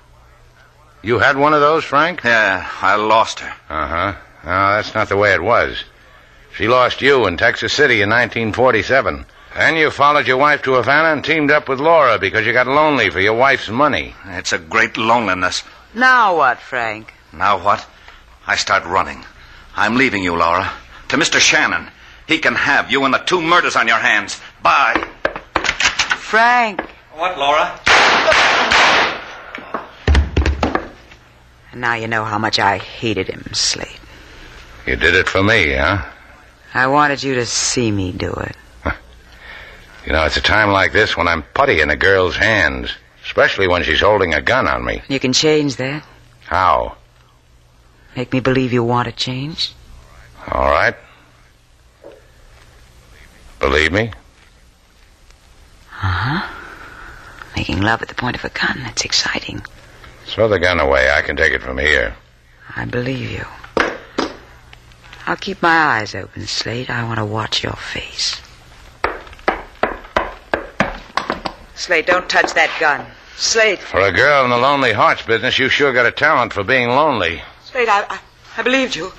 You 1.05 1.19
had 1.19 1.37
one 1.37 1.53
of 1.53 1.61
those, 1.61 1.83
Frank? 1.83 2.23
Yeah, 2.23 2.67
I 2.81 2.95
lost 2.95 3.39
her. 3.41 3.53
Uh 3.69 3.87
huh. 3.87 4.13
No, 4.43 4.75
that's 4.75 4.95
not 4.95 5.07
the 5.07 5.15
way 5.15 5.35
it 5.35 5.43
was. 5.43 5.83
She 6.57 6.67
lost 6.67 6.99
you 6.99 7.27
in 7.27 7.37
Texas 7.37 7.73
City 7.73 8.01
in 8.01 8.09
1947. 8.09 9.23
Then 9.53 9.75
you 9.75 9.91
followed 9.91 10.25
your 10.25 10.37
wife 10.37 10.63
to 10.63 10.73
Havana 10.73 11.09
and 11.09 11.23
teamed 11.23 11.51
up 11.51 11.69
with 11.69 11.79
Laura 11.79 12.17
because 12.17 12.47
you 12.47 12.53
got 12.53 12.65
lonely 12.65 13.11
for 13.11 13.19
your 13.19 13.35
wife's 13.35 13.69
money. 13.69 14.15
It's 14.29 14.51
a 14.51 14.57
great 14.57 14.97
loneliness. 14.97 15.61
Now 15.93 16.37
what, 16.37 16.57
Frank? 16.57 17.13
Now 17.31 17.63
what? 17.63 17.85
I 18.47 18.55
start 18.55 18.83
running. 18.85 19.23
I'm 19.75 19.97
leaving 19.97 20.23
you, 20.23 20.35
Laura. 20.35 20.71
To 21.09 21.17
Mr. 21.17 21.39
Shannon. 21.39 21.87
He 22.27 22.39
can 22.39 22.55
have 22.55 22.89
you 22.89 23.05
and 23.05 23.13
the 23.13 23.19
two 23.19 23.43
murders 23.43 23.75
on 23.75 23.87
your 23.87 23.99
hands. 23.99 24.41
Bye. 24.63 25.07
Frank. 26.17 26.81
What, 27.13 27.37
Laura? 27.37 27.79
And 31.75 31.81
now 31.81 31.95
you 31.95 32.07
know 32.07 32.23
how 32.23 32.39
much 32.39 32.57
I 32.57 32.77
hated 32.77 33.27
him, 33.27 33.43
Slate. 33.51 33.99
You 34.88 34.95
did 34.95 35.13
it 35.13 35.27
for 35.27 35.43
me, 35.43 35.73
huh? 35.73 36.05
I 36.73 36.88
wanted 36.88 37.21
you 37.21 37.35
to 37.35 37.45
see 37.45 37.91
me 37.91 38.13
do 38.13 38.31
it. 38.31 38.55
You 40.05 40.13
know, 40.13 40.23
it's 40.23 40.38
a 40.38 40.41
time 40.41 40.69
like 40.69 40.93
this 40.93 41.17
when 41.17 41.27
I'm 41.27 41.41
putty 41.55 41.81
in 41.81 41.89
a 41.89 41.95
girl's 41.95 42.38
hands, 42.38 42.91
especially 43.25 43.67
when 43.67 43.81
she's 43.83 43.99
holding 44.01 44.35
a 44.35 44.41
gun 44.41 44.67
on 44.67 44.85
me. 44.85 45.01
You 45.07 45.19
can 45.19 45.33
change 45.33 45.77
that. 45.77 46.05
How? 46.45 46.95
Make 48.15 48.31
me 48.31 48.39
believe 48.39 48.71
you 48.71 48.83
want 48.83 49.07
to 49.07 49.11
change. 49.11 49.73
All 50.51 50.69
right. 50.69 50.93
Believe 53.59 53.91
me? 53.91 54.11
Uh 55.91 56.07
huh. 56.07 56.53
Making 57.55 57.81
love 57.81 58.03
at 58.03 58.07
the 58.07 58.15
point 58.15 58.35
of 58.38 58.45
a 58.45 58.49
gun, 58.49 58.81
that's 58.83 59.03
exciting. 59.03 59.63
Throw 60.27 60.47
the 60.47 60.59
gun 60.59 60.79
away. 60.79 61.09
I 61.11 61.21
can 61.21 61.35
take 61.35 61.53
it 61.53 61.61
from 61.61 61.77
here. 61.77 62.15
I 62.75 62.85
believe 62.85 63.31
you. 63.31 63.45
I'll 65.27 65.35
keep 65.35 65.61
my 65.61 65.69
eyes 65.69 66.13
open, 66.13 66.45
Slate. 66.45 66.89
I 66.89 67.03
want 67.03 67.19
to 67.19 67.25
watch 67.25 67.63
your 67.63 67.73
face. 67.73 68.41
Slate, 71.75 72.07
don't 72.07 72.29
touch 72.29 72.53
that 72.53 72.75
gun. 72.79 73.05
Slate. 73.38 73.79
For 73.79 73.99
a 73.99 74.11
girl 74.11 74.43
in 74.43 74.49
the 74.49 74.57
Lonely 74.57 74.93
Hearts 74.93 75.23
business, 75.23 75.59
you 75.59 75.67
sure 75.69 75.93
got 75.93 76.05
a 76.05 76.11
talent 76.11 76.53
for 76.53 76.63
being 76.63 76.89
lonely. 76.89 77.41
Slate, 77.63 77.89
I, 77.89 78.03
I, 78.09 78.19
I 78.57 78.63
believed 78.63 78.95
you. 78.95 79.11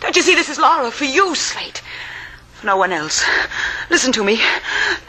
Don't 0.00 0.16
you 0.16 0.22
see 0.22 0.34
this 0.34 0.48
is 0.48 0.58
Laura 0.58 0.90
for 0.90 1.04
you, 1.04 1.34
Slate? 1.34 1.82
For 2.54 2.66
no 2.66 2.76
one 2.76 2.92
else. 2.92 3.24
Listen 3.90 4.12
to 4.12 4.24
me. 4.24 4.40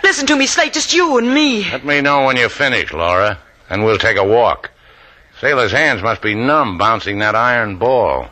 Listen 0.03 0.27
to 0.27 0.35
me, 0.35 0.45
Slate. 0.45 0.73
Just 0.73 0.93
you 0.93 1.17
and 1.17 1.33
me. 1.33 1.63
Let 1.71 1.85
me 1.85 2.01
know 2.01 2.25
when 2.25 2.37
you're 2.37 2.49
finished, 2.49 2.93
Laura, 2.93 3.39
and 3.69 3.83
we'll 3.85 3.97
take 3.97 4.17
a 4.17 4.23
walk. 4.23 4.71
Sailor's 5.39 5.71
hands 5.71 6.01
must 6.01 6.21
be 6.21 6.33
numb 6.33 6.79
bouncing 6.79 7.19
that 7.19 7.35
iron 7.35 7.77
ball. 7.77 8.27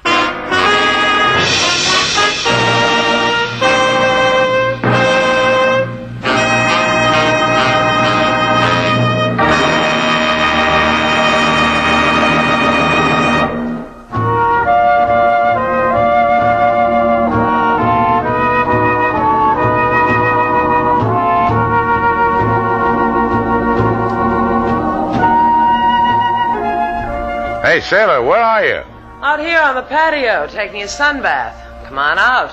Hey, 27.76 27.82
Sailor, 27.82 28.24
where 28.24 28.42
are 28.42 28.66
you? 28.66 28.84
Out 29.22 29.42
here 29.42 29.60
on 29.60 29.76
the 29.76 29.82
patio, 29.82 30.48
taking 30.48 30.82
a 30.84 30.86
sunbath. 30.86 31.54
Come 31.84 32.00
on 32.00 32.18
out. 32.18 32.52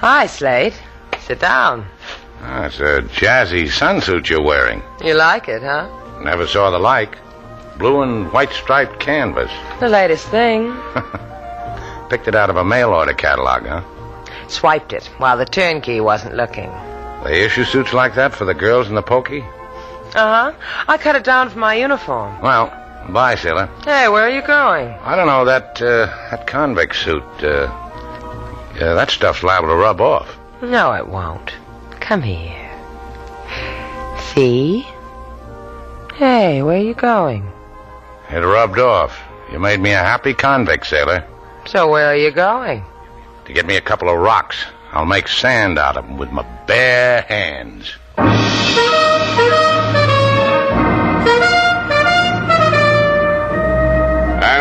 Hi, 0.00 0.24
Slate. 0.26 0.80
Sit 1.20 1.40
down. 1.40 1.86
Ah, 2.40 2.64
it's 2.64 2.80
a 2.80 3.02
jazzy 3.02 3.64
sunsuit 3.64 4.30
you're 4.30 4.40
wearing. 4.40 4.82
You 5.04 5.12
like 5.12 5.46
it, 5.46 5.60
huh? 5.60 5.90
Never 6.22 6.46
saw 6.46 6.70
the 6.70 6.78
like. 6.78 7.18
Blue 7.76 8.00
and 8.00 8.32
white 8.32 8.52
striped 8.54 8.98
canvas. 8.98 9.50
The 9.78 9.90
latest 9.90 10.26
thing. 10.28 10.74
Picked 12.08 12.28
it 12.28 12.34
out 12.34 12.48
of 12.48 12.56
a 12.56 12.64
mail 12.64 12.94
order 12.94 13.12
catalog, 13.12 13.66
huh? 13.66 13.82
Swiped 14.48 14.94
it 14.94 15.04
while 15.18 15.36
the 15.36 15.44
turnkey 15.44 16.00
wasn't 16.00 16.34
looking. 16.34 16.72
They 17.24 17.44
issue 17.44 17.64
suits 17.64 17.92
like 17.92 18.14
that 18.14 18.34
for 18.34 18.46
the 18.46 18.54
girls 18.54 18.88
in 18.88 18.94
the 18.94 19.02
pokey? 19.02 19.44
Uh 20.14 20.52
huh. 20.52 20.84
I 20.88 20.96
cut 20.98 21.16
it 21.16 21.24
down 21.24 21.50
for 21.50 21.58
my 21.58 21.74
uniform. 21.74 22.40
Well, 22.40 22.68
bye, 23.08 23.34
Sailor. 23.34 23.68
Hey, 23.84 24.08
where 24.08 24.22
are 24.24 24.30
you 24.30 24.42
going? 24.42 24.88
I 24.88 25.16
don't 25.16 25.26
know, 25.26 25.44
that, 25.44 25.82
uh, 25.82 26.06
that 26.30 26.46
convict 26.46 26.96
suit, 26.96 27.22
uh, 27.42 27.66
yeah, 28.78 28.94
that 28.94 29.10
stuff's 29.10 29.42
liable 29.42 29.68
to 29.68 29.76
rub 29.76 30.00
off. 30.00 30.36
No, 30.62 30.92
it 30.92 31.08
won't. 31.08 31.52
Come 32.00 32.22
here. 32.22 32.60
See? 34.32 34.86
Hey, 36.14 36.62
where 36.62 36.78
are 36.78 36.82
you 36.82 36.94
going? 36.94 37.50
It 38.30 38.38
rubbed 38.38 38.78
off. 38.78 39.18
You 39.52 39.58
made 39.58 39.80
me 39.80 39.90
a 39.90 39.98
happy 39.98 40.32
convict, 40.32 40.86
Sailor. 40.86 41.26
So 41.66 41.90
where 41.90 42.06
are 42.06 42.16
you 42.16 42.30
going? 42.30 42.84
To 43.46 43.52
get 43.52 43.66
me 43.66 43.76
a 43.76 43.80
couple 43.80 44.08
of 44.08 44.18
rocks. 44.18 44.64
I'll 44.92 45.06
make 45.06 45.28
sand 45.28 45.78
out 45.78 45.96
of 45.96 46.06
them 46.06 46.18
with 46.18 46.30
my 46.30 46.42
bare 46.66 47.22
hands. 47.22 47.94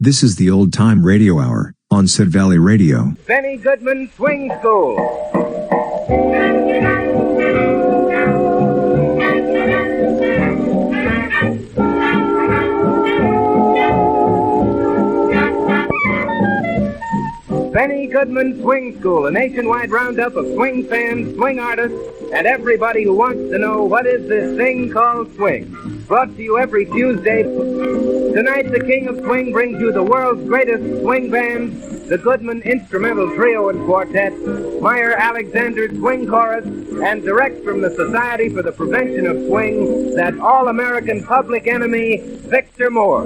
This 0.00 0.22
is 0.22 0.36
the 0.36 0.48
Old 0.48 0.72
Time 0.72 1.04
Radio 1.04 1.40
Hour 1.40 1.74
on 1.90 2.06
Sid 2.06 2.28
Valley 2.28 2.56
Radio. 2.56 3.14
Benny 3.26 3.56
Goodman 3.56 4.08
Swing 4.14 4.48
School. 4.60 4.94
Benny 17.72 18.06
Goodman 18.06 18.60
Swing 18.60 18.96
School, 19.00 19.26
a 19.26 19.32
nationwide 19.32 19.90
roundup 19.90 20.36
of 20.36 20.46
swing 20.54 20.86
fans, 20.86 21.34
swing 21.34 21.58
artists, 21.58 21.98
and 22.32 22.46
everybody 22.46 23.02
who 23.02 23.14
wants 23.14 23.50
to 23.50 23.58
know 23.58 23.82
what 23.82 24.06
is 24.06 24.28
this 24.28 24.56
thing 24.56 24.92
called 24.92 25.34
swing. 25.34 26.04
Brought 26.06 26.36
to 26.36 26.42
you 26.42 26.56
every 26.56 26.86
Tuesday. 26.86 27.42
Tonight, 28.38 28.70
the 28.70 28.78
King 28.78 29.08
of 29.08 29.18
Swing 29.18 29.50
brings 29.50 29.80
you 29.80 29.90
the 29.90 30.00
world's 30.00 30.44
greatest 30.44 31.00
swing 31.00 31.28
band, 31.28 31.82
the 32.08 32.16
Goodman 32.16 32.62
Instrumental 32.62 33.34
Trio 33.34 33.68
and 33.68 33.84
Quartet, 33.84 34.32
Meyer 34.80 35.14
Alexander 35.14 35.88
Swing 35.88 36.24
Chorus, 36.24 36.64
and 36.64 37.22
direct 37.22 37.64
from 37.64 37.80
the 37.80 37.90
Society 37.90 38.48
for 38.48 38.62
the 38.62 38.70
Prevention 38.70 39.26
of 39.26 39.44
Swing, 39.48 40.14
that 40.14 40.38
all-American 40.38 41.24
public 41.24 41.66
enemy, 41.66 42.18
Victor 42.18 42.90
Moore. 42.90 43.24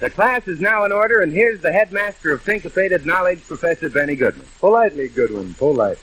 The 0.00 0.10
class 0.10 0.48
is 0.48 0.60
now 0.60 0.84
in 0.84 0.90
order, 0.90 1.20
and 1.20 1.32
here's 1.32 1.60
the 1.60 1.70
headmaster 1.70 2.32
of 2.32 2.42
syncopated 2.42 3.06
knowledge, 3.06 3.46
Professor 3.46 3.88
Benny 3.88 4.16
Goodman. 4.16 4.48
Politely, 4.58 5.06
Goodwin, 5.06 5.54
politely. 5.54 6.02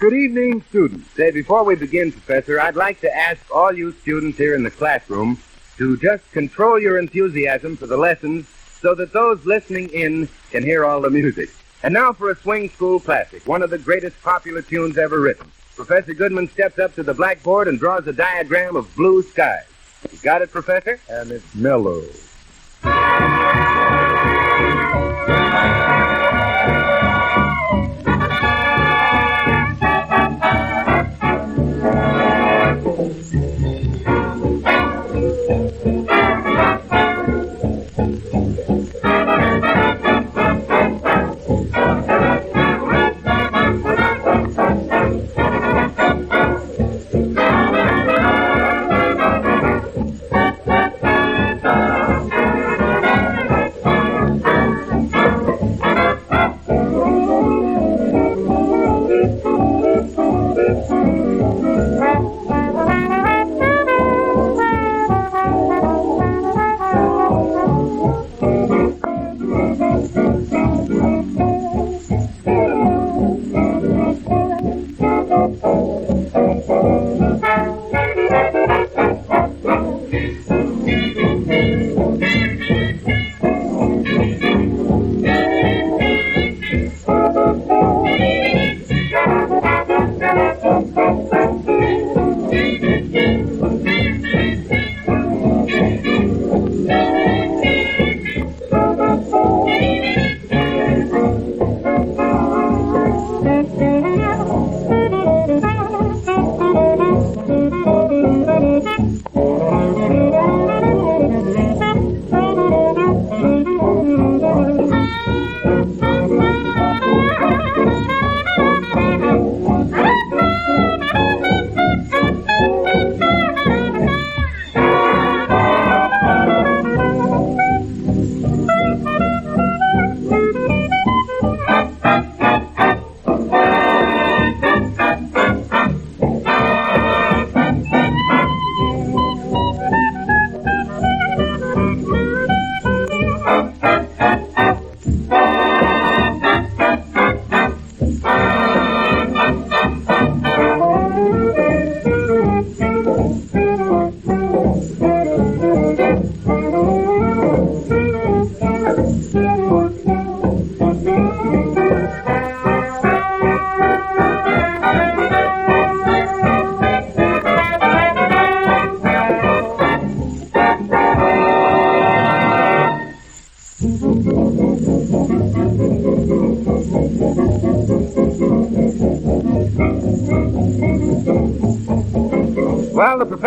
Good 0.00 0.14
evening, 0.14 0.64
students. 0.70 1.10
Say, 1.10 1.30
before 1.30 1.62
we 1.62 1.74
begin, 1.74 2.10
Professor, 2.10 2.58
I'd 2.58 2.74
like 2.74 3.02
to 3.02 3.14
ask 3.14 3.42
all 3.54 3.70
you 3.70 3.92
students 3.92 4.38
here 4.38 4.54
in 4.54 4.62
the 4.62 4.70
classroom 4.70 5.38
to 5.76 5.98
just 5.98 6.32
control 6.32 6.80
your 6.80 6.98
enthusiasm 6.98 7.76
for 7.76 7.86
the 7.86 7.98
lessons 7.98 8.48
so 8.80 8.94
that 8.94 9.12
those 9.12 9.44
listening 9.44 9.90
in 9.90 10.26
can 10.52 10.62
hear 10.62 10.86
all 10.86 11.02
the 11.02 11.10
music. 11.10 11.50
And 11.82 11.92
now 11.92 12.14
for 12.14 12.30
a 12.30 12.36
swing 12.36 12.70
school 12.70 12.98
classic, 12.98 13.46
one 13.46 13.60
of 13.60 13.68
the 13.68 13.76
greatest 13.76 14.18
popular 14.22 14.62
tunes 14.62 14.96
ever 14.96 15.20
written. 15.20 15.52
Professor 15.76 16.14
Goodman 16.14 16.48
steps 16.48 16.78
up 16.78 16.94
to 16.94 17.02
the 17.02 17.12
blackboard 17.12 17.68
and 17.68 17.78
draws 17.78 18.06
a 18.06 18.14
diagram 18.14 18.76
of 18.76 18.96
blue 18.96 19.22
skies. 19.22 19.66
You 20.10 20.18
got 20.22 20.40
it, 20.40 20.50
Professor? 20.50 20.98
And 21.10 21.30
it's 21.30 21.54
mellow. 21.54 22.02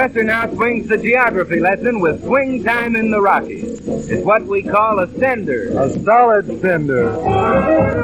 Professor 0.03 0.23
now 0.25 0.53
swings 0.53 0.89
the 0.89 0.97
geography 0.97 1.61
lesson 1.61 2.01
with 2.01 2.21
swing 2.25 2.61
time 2.61 2.93
in 2.97 3.09
the 3.09 3.21
Rockies. 3.21 3.79
It's 4.09 4.25
what 4.25 4.43
we 4.43 4.61
call 4.61 4.99
a 4.99 5.07
sender. 5.17 5.69
A 5.79 5.89
solid 6.01 6.45
sender. 6.59 8.02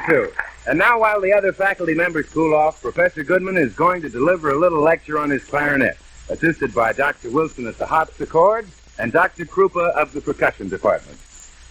Two. 0.00 0.32
And 0.66 0.78
now, 0.78 1.00
while 1.00 1.20
the 1.20 1.32
other 1.32 1.52
faculty 1.52 1.94
members 1.94 2.28
cool 2.30 2.54
off, 2.54 2.80
Professor 2.80 3.22
Goodman 3.22 3.56
is 3.56 3.74
going 3.74 4.02
to 4.02 4.08
deliver 4.08 4.50
a 4.50 4.58
little 4.58 4.80
lecture 4.80 5.18
on 5.18 5.30
his 5.30 5.44
clarinet, 5.44 5.98
assisted 6.30 6.74
by 6.74 6.92
Dr. 6.92 7.30
Wilson 7.30 7.66
at 7.66 7.76
the 7.78 7.86
harpsichord 7.86 8.66
and 8.98 9.12
Dr. 9.12 9.44
Krupa 9.44 9.90
of 9.94 10.12
the 10.12 10.20
percussion 10.20 10.68
department. 10.68 11.18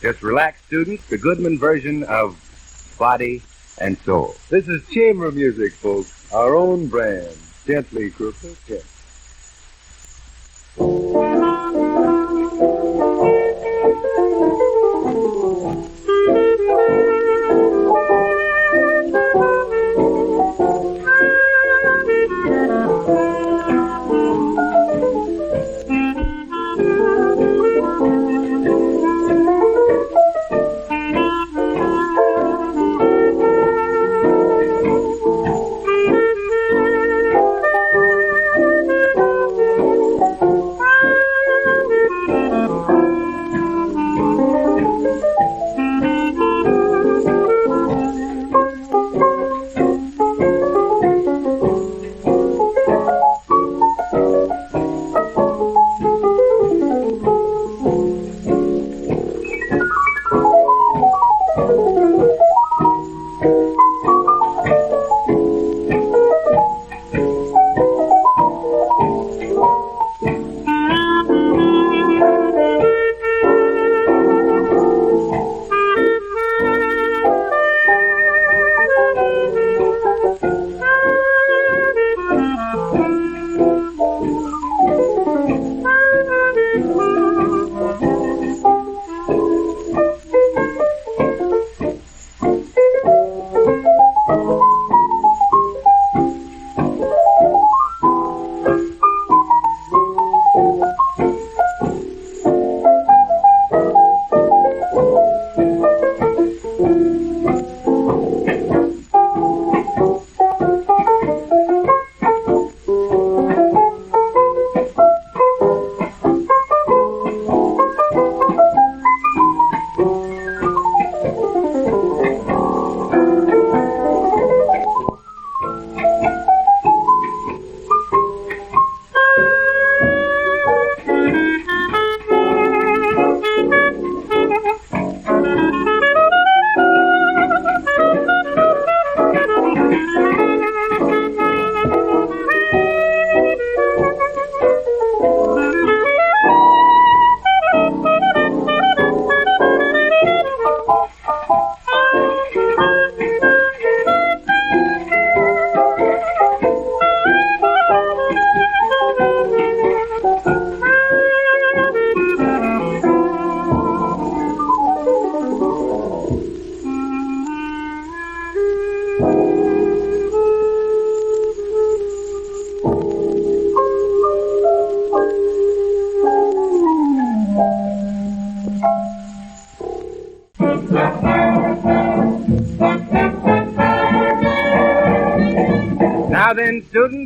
Just 0.01 0.21
relax, 0.21 0.63
students, 0.65 1.07
the 1.07 1.17
Goodman 1.17 1.57
version 1.57 2.03
of 2.03 2.37
Body 2.99 3.41
and 3.79 3.97
Soul. 3.99 4.35
This 4.49 4.67
is 4.67 4.87
chamber 4.89 5.31
music, 5.31 5.73
folks. 5.73 6.31
Our 6.33 6.55
own 6.55 6.87
brand. 6.87 7.35
Gently, 7.65 8.11
Krupa, 8.11 8.55
gently. 8.67 8.83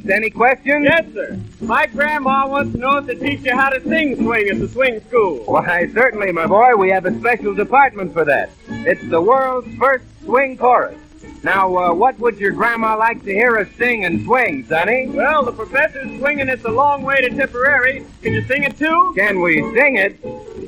Any 0.09 0.29
questions? 0.29 0.85
Yes, 0.85 1.05
sir. 1.13 1.39
My 1.61 1.87
grandma 1.87 2.47
wants 2.47 2.73
to 2.73 2.77
know 2.77 2.97
if 2.97 3.05
they 3.05 3.15
teach 3.15 3.41
you 3.41 3.55
how 3.55 3.69
to 3.69 3.81
sing 3.83 4.15
swing 4.15 4.49
at 4.49 4.59
the 4.59 4.67
swing 4.67 5.01
school. 5.07 5.43
Why, 5.45 5.87
certainly, 5.93 6.31
my 6.31 6.47
boy. 6.47 6.75
We 6.75 6.89
have 6.89 7.05
a 7.05 7.17
special 7.19 7.53
department 7.53 8.13
for 8.13 8.25
that. 8.25 8.49
It's 8.69 9.07
the 9.09 9.21
world's 9.21 9.73
first 9.77 10.05
swing 10.23 10.57
chorus. 10.57 10.97
Now, 11.43 11.75
uh, 11.77 11.93
what 11.93 12.19
would 12.19 12.39
your 12.39 12.51
grandma 12.51 12.97
like 12.97 13.23
to 13.23 13.31
hear 13.31 13.57
us 13.57 13.67
sing 13.77 14.05
and 14.05 14.23
swing, 14.25 14.65
Sonny? 14.65 15.07
Well, 15.07 15.43
the 15.43 15.51
professor's 15.51 16.17
swinging 16.19 16.49
It's 16.49 16.65
a 16.65 16.69
Long 16.71 17.03
Way 17.03 17.21
to 17.21 17.29
Tipperary. 17.29 18.05
Can 18.21 18.33
you 18.33 18.43
sing 18.43 18.63
it 18.63 18.77
too? 18.77 19.13
Can 19.15 19.41
we 19.41 19.61
sing 19.73 19.97
it? 19.97 20.19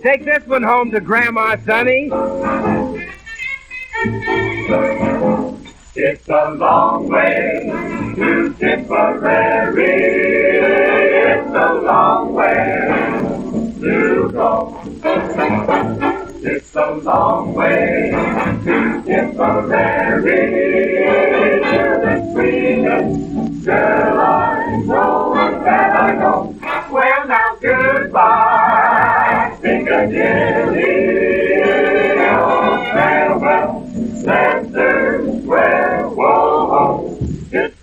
Take 0.03 0.25
this 0.25 0.45
one 0.45 0.63
home 0.63 0.91
to 0.91 1.01
Grandma, 1.01 1.57
Sonny. 1.65 2.09
It's 6.02 6.30
a 6.30 6.52
long 6.52 7.10
way 7.10 7.70
to 8.16 8.54
Tipperary. 8.54 10.00
It's 11.28 11.50
a 11.50 11.74
long 11.74 12.34
way 12.34 12.88
to 13.82 14.32
go. 14.32 14.82
It's 16.41 16.74
a 16.74 16.91
long 17.04 17.54
way 17.54 18.12
to 18.64 19.04
Tipperary. 19.04 20.39
To 21.68 21.82
the 22.00 22.14
sweetest 22.32 23.66
girl 23.66 25.34
that 25.66 25.91
I 26.00 26.16
know. 26.16 26.56
Well, 26.89 27.28
now 27.28 27.58
goodbye, 27.60 29.58
Piccadilly. 29.62 31.10
Farewell, 32.93 33.82
whoa, 33.82 33.89
It's 34.22 35.78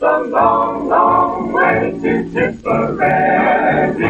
a 0.06 0.22
long, 0.22 0.88
long 0.88 1.52
way 1.52 1.90
to 2.00 2.30
Tipperary. 2.30 4.08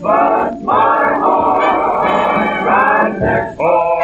But 0.00 0.62
my 0.62 1.14
heart 1.18 2.64
right 2.64 3.18
there. 3.18 3.56
Oh, 3.58 3.98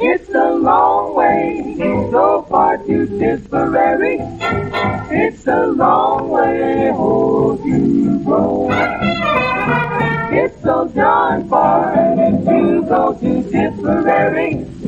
it's 0.00 0.34
a 0.34 0.50
long 0.50 1.14
way 1.14 1.76
so 2.10 2.42
far 2.50 2.78
to 2.78 3.06
Tipperary. 3.18 4.18
It's 5.14 5.46
a 5.46 5.66
long 5.66 6.30
way 6.30 6.90
oh, 6.92 7.56
to 7.56 8.18
go. 8.24 8.68
It's 10.32 10.60
so 10.62 10.88
darn 10.88 11.48
far 11.48 11.94
to 11.94 12.82
go 12.88 13.14
to 13.20 13.42
Tipperary. 13.50 14.81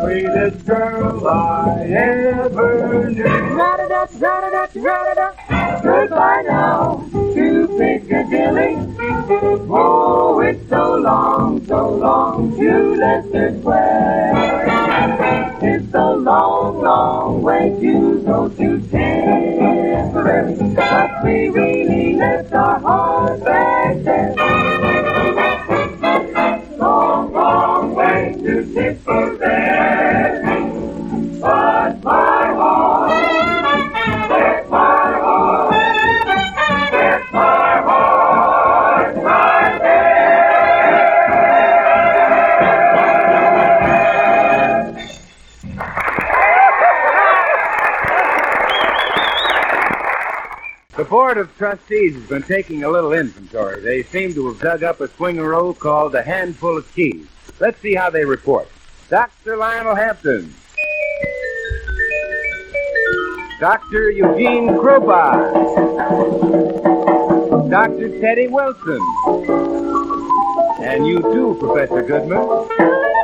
Sweetest 0.00 0.66
girl 0.66 1.26
I 1.26 1.84
ever 1.86 3.10
knew. 3.10 3.24
Ra-da-da, 3.24 4.06
ra-da-da, 4.18 4.66
ra-da-da. 4.74 5.80
Goodbye 5.82 6.42
now 6.46 7.04
to 7.12 7.68
Piccadilly. 7.78 8.76
Oh, 9.68 10.40
it's 10.40 10.68
so 10.68 10.96
long, 10.96 11.64
so 11.66 11.88
long 11.96 12.56
to 12.56 12.94
Leicester 12.96 13.58
Square. 13.60 14.32
It's 15.62 15.94
a 15.94 16.14
long, 16.14 16.82
long 16.82 17.42
way 17.42 17.76
to 17.80 18.22
go 18.22 18.48
to 18.48 18.80
Tipperary. 18.80 20.56
But 20.74 21.24
we 21.24 21.48
really 21.48 22.16
left 22.16 22.52
our 22.52 22.78
hearts 22.80 23.42
back 23.42 23.96
there. 24.04 24.95
Board 51.16 51.38
of 51.38 51.56
Trustees 51.56 52.14
has 52.14 52.28
been 52.28 52.42
taking 52.42 52.84
a 52.84 52.90
little 52.90 53.14
inventory. 53.14 53.80
They 53.80 54.02
seem 54.02 54.34
to 54.34 54.48
have 54.48 54.60
dug 54.60 54.82
up 54.82 55.00
a 55.00 55.08
swingaroo 55.08 55.78
called 55.78 56.14
a 56.14 56.22
handful 56.22 56.76
of 56.76 56.94
keys. 56.94 57.26
Let's 57.58 57.80
see 57.80 57.94
how 57.94 58.10
they 58.10 58.26
report. 58.26 58.68
Dr. 59.08 59.56
Lionel 59.56 59.94
Hampton. 59.94 60.54
Dr. 63.58 64.10
Eugene 64.10 64.68
Krupa. 64.76 65.30
Dr. 67.70 68.20
Teddy 68.20 68.48
Wilson. 68.48 69.00
And 70.82 71.06
you 71.06 71.22
too, 71.22 71.56
Professor 71.58 72.02
Goodman. 72.02 73.15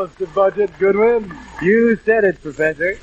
Balanced 0.00 0.18
the 0.18 0.26
budget, 0.28 0.70
Goodwin. 0.78 1.30
You 1.60 1.94
said 2.06 2.24
it, 2.24 2.40
Professor. 2.40 2.98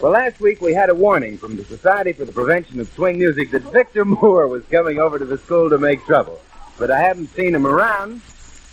Well, 0.00 0.10
last 0.10 0.40
week 0.40 0.60
we 0.60 0.74
had 0.74 0.90
a 0.90 0.94
warning 0.96 1.38
from 1.38 1.54
the 1.54 1.62
Society 1.62 2.12
for 2.12 2.24
the 2.24 2.32
Prevention 2.32 2.80
of 2.80 2.88
Swing 2.92 3.20
Music 3.20 3.52
that 3.52 3.62
Victor 3.62 4.04
Moore 4.04 4.48
was 4.48 4.64
coming 4.64 4.98
over 4.98 5.20
to 5.20 5.24
the 5.24 5.38
school 5.38 5.70
to 5.70 5.78
make 5.78 6.04
trouble. 6.06 6.40
But 6.76 6.90
I 6.90 6.98
haven't 6.98 7.28
seen 7.28 7.54
him 7.54 7.64
around. 7.64 8.20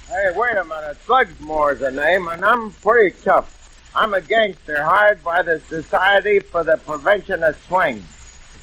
Hey, 0.07 0.31
wait 0.35 0.57
a 0.57 0.63
minute. 0.63 0.97
Slugs 1.05 1.39
Moore's 1.39 1.81
the 1.81 1.91
name, 1.91 2.27
and 2.29 2.43
I'm 2.43 2.71
pretty 2.71 3.15
tough. 3.23 3.91
I'm 3.93 4.15
a 4.15 4.21
gangster 4.21 4.83
hired 4.83 5.23
by 5.23 5.43
the 5.43 5.59
Society 5.69 6.39
for 6.39 6.63
the 6.63 6.77
Prevention 6.77 7.43
of 7.43 7.55
Swing. 7.67 8.03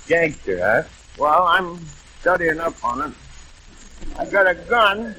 Gangster, 0.08 0.58
huh? 0.58 0.82
Well, 1.20 1.44
I'm 1.44 1.78
studying 2.20 2.58
up 2.58 2.84
on 2.84 3.12
it. 3.12 4.18
I 4.18 4.24
got 4.24 4.48
a 4.48 4.56
gun. 4.56 5.14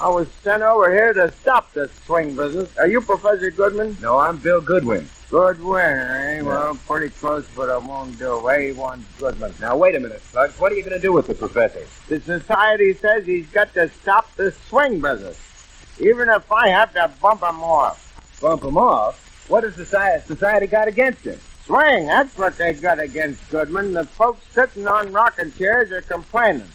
I 0.00 0.08
was 0.08 0.28
sent 0.42 0.62
over 0.62 0.92
here 0.92 1.12
to 1.12 1.30
stop 1.40 1.72
this 1.72 1.90
swing 2.04 2.34
business. 2.34 2.76
Are 2.78 2.86
you 2.86 3.00
Professor 3.00 3.50
Goodman? 3.50 3.96
No, 4.00 4.18
I'm 4.18 4.38
Bill 4.38 4.60
Goodwin. 4.60 5.08
Goodwin, 5.30 5.98
eh? 5.98 6.42
Well, 6.42 6.74
pretty 6.86 7.10
close, 7.10 7.46
but 7.56 7.70
I 7.70 7.78
won't 7.78 8.18
do. 8.18 8.24
A1 8.24 9.02
Goodman. 9.18 9.54
Now, 9.60 9.76
wait 9.76 9.94
a 9.94 10.00
minute, 10.00 10.20
Slugs. 10.22 10.58
What 10.58 10.72
are 10.72 10.74
you 10.74 10.82
going 10.82 10.94
to 10.94 11.00
do 11.00 11.12
with 11.12 11.28
the 11.28 11.34
professor? 11.34 11.86
The 12.08 12.20
society 12.20 12.94
says 12.94 13.24
he's 13.24 13.46
got 13.48 13.72
to 13.74 13.88
stop 13.88 14.34
the 14.34 14.52
swing 14.68 15.00
business, 15.00 15.38
even 16.00 16.28
if 16.28 16.50
I 16.50 16.68
have 16.68 16.92
to 16.94 17.10
bump 17.20 17.42
him 17.42 17.62
off. 17.62 18.38
Bump 18.40 18.64
him 18.64 18.76
off? 18.76 19.46
What 19.48 19.64
has 19.64 19.74
society, 19.74 20.24
society 20.26 20.66
got 20.66 20.88
against 20.88 21.24
him? 21.24 21.38
Swing, 21.64 22.06
that's 22.06 22.36
what 22.36 22.58
they 22.58 22.72
got 22.74 22.98
against 22.98 23.48
Goodman. 23.50 23.92
The 23.92 24.04
folks 24.04 24.44
sitting 24.50 24.86
on 24.86 25.12
rocking 25.12 25.52
chairs 25.52 25.90
are 25.92 26.02
complaining. 26.02 26.68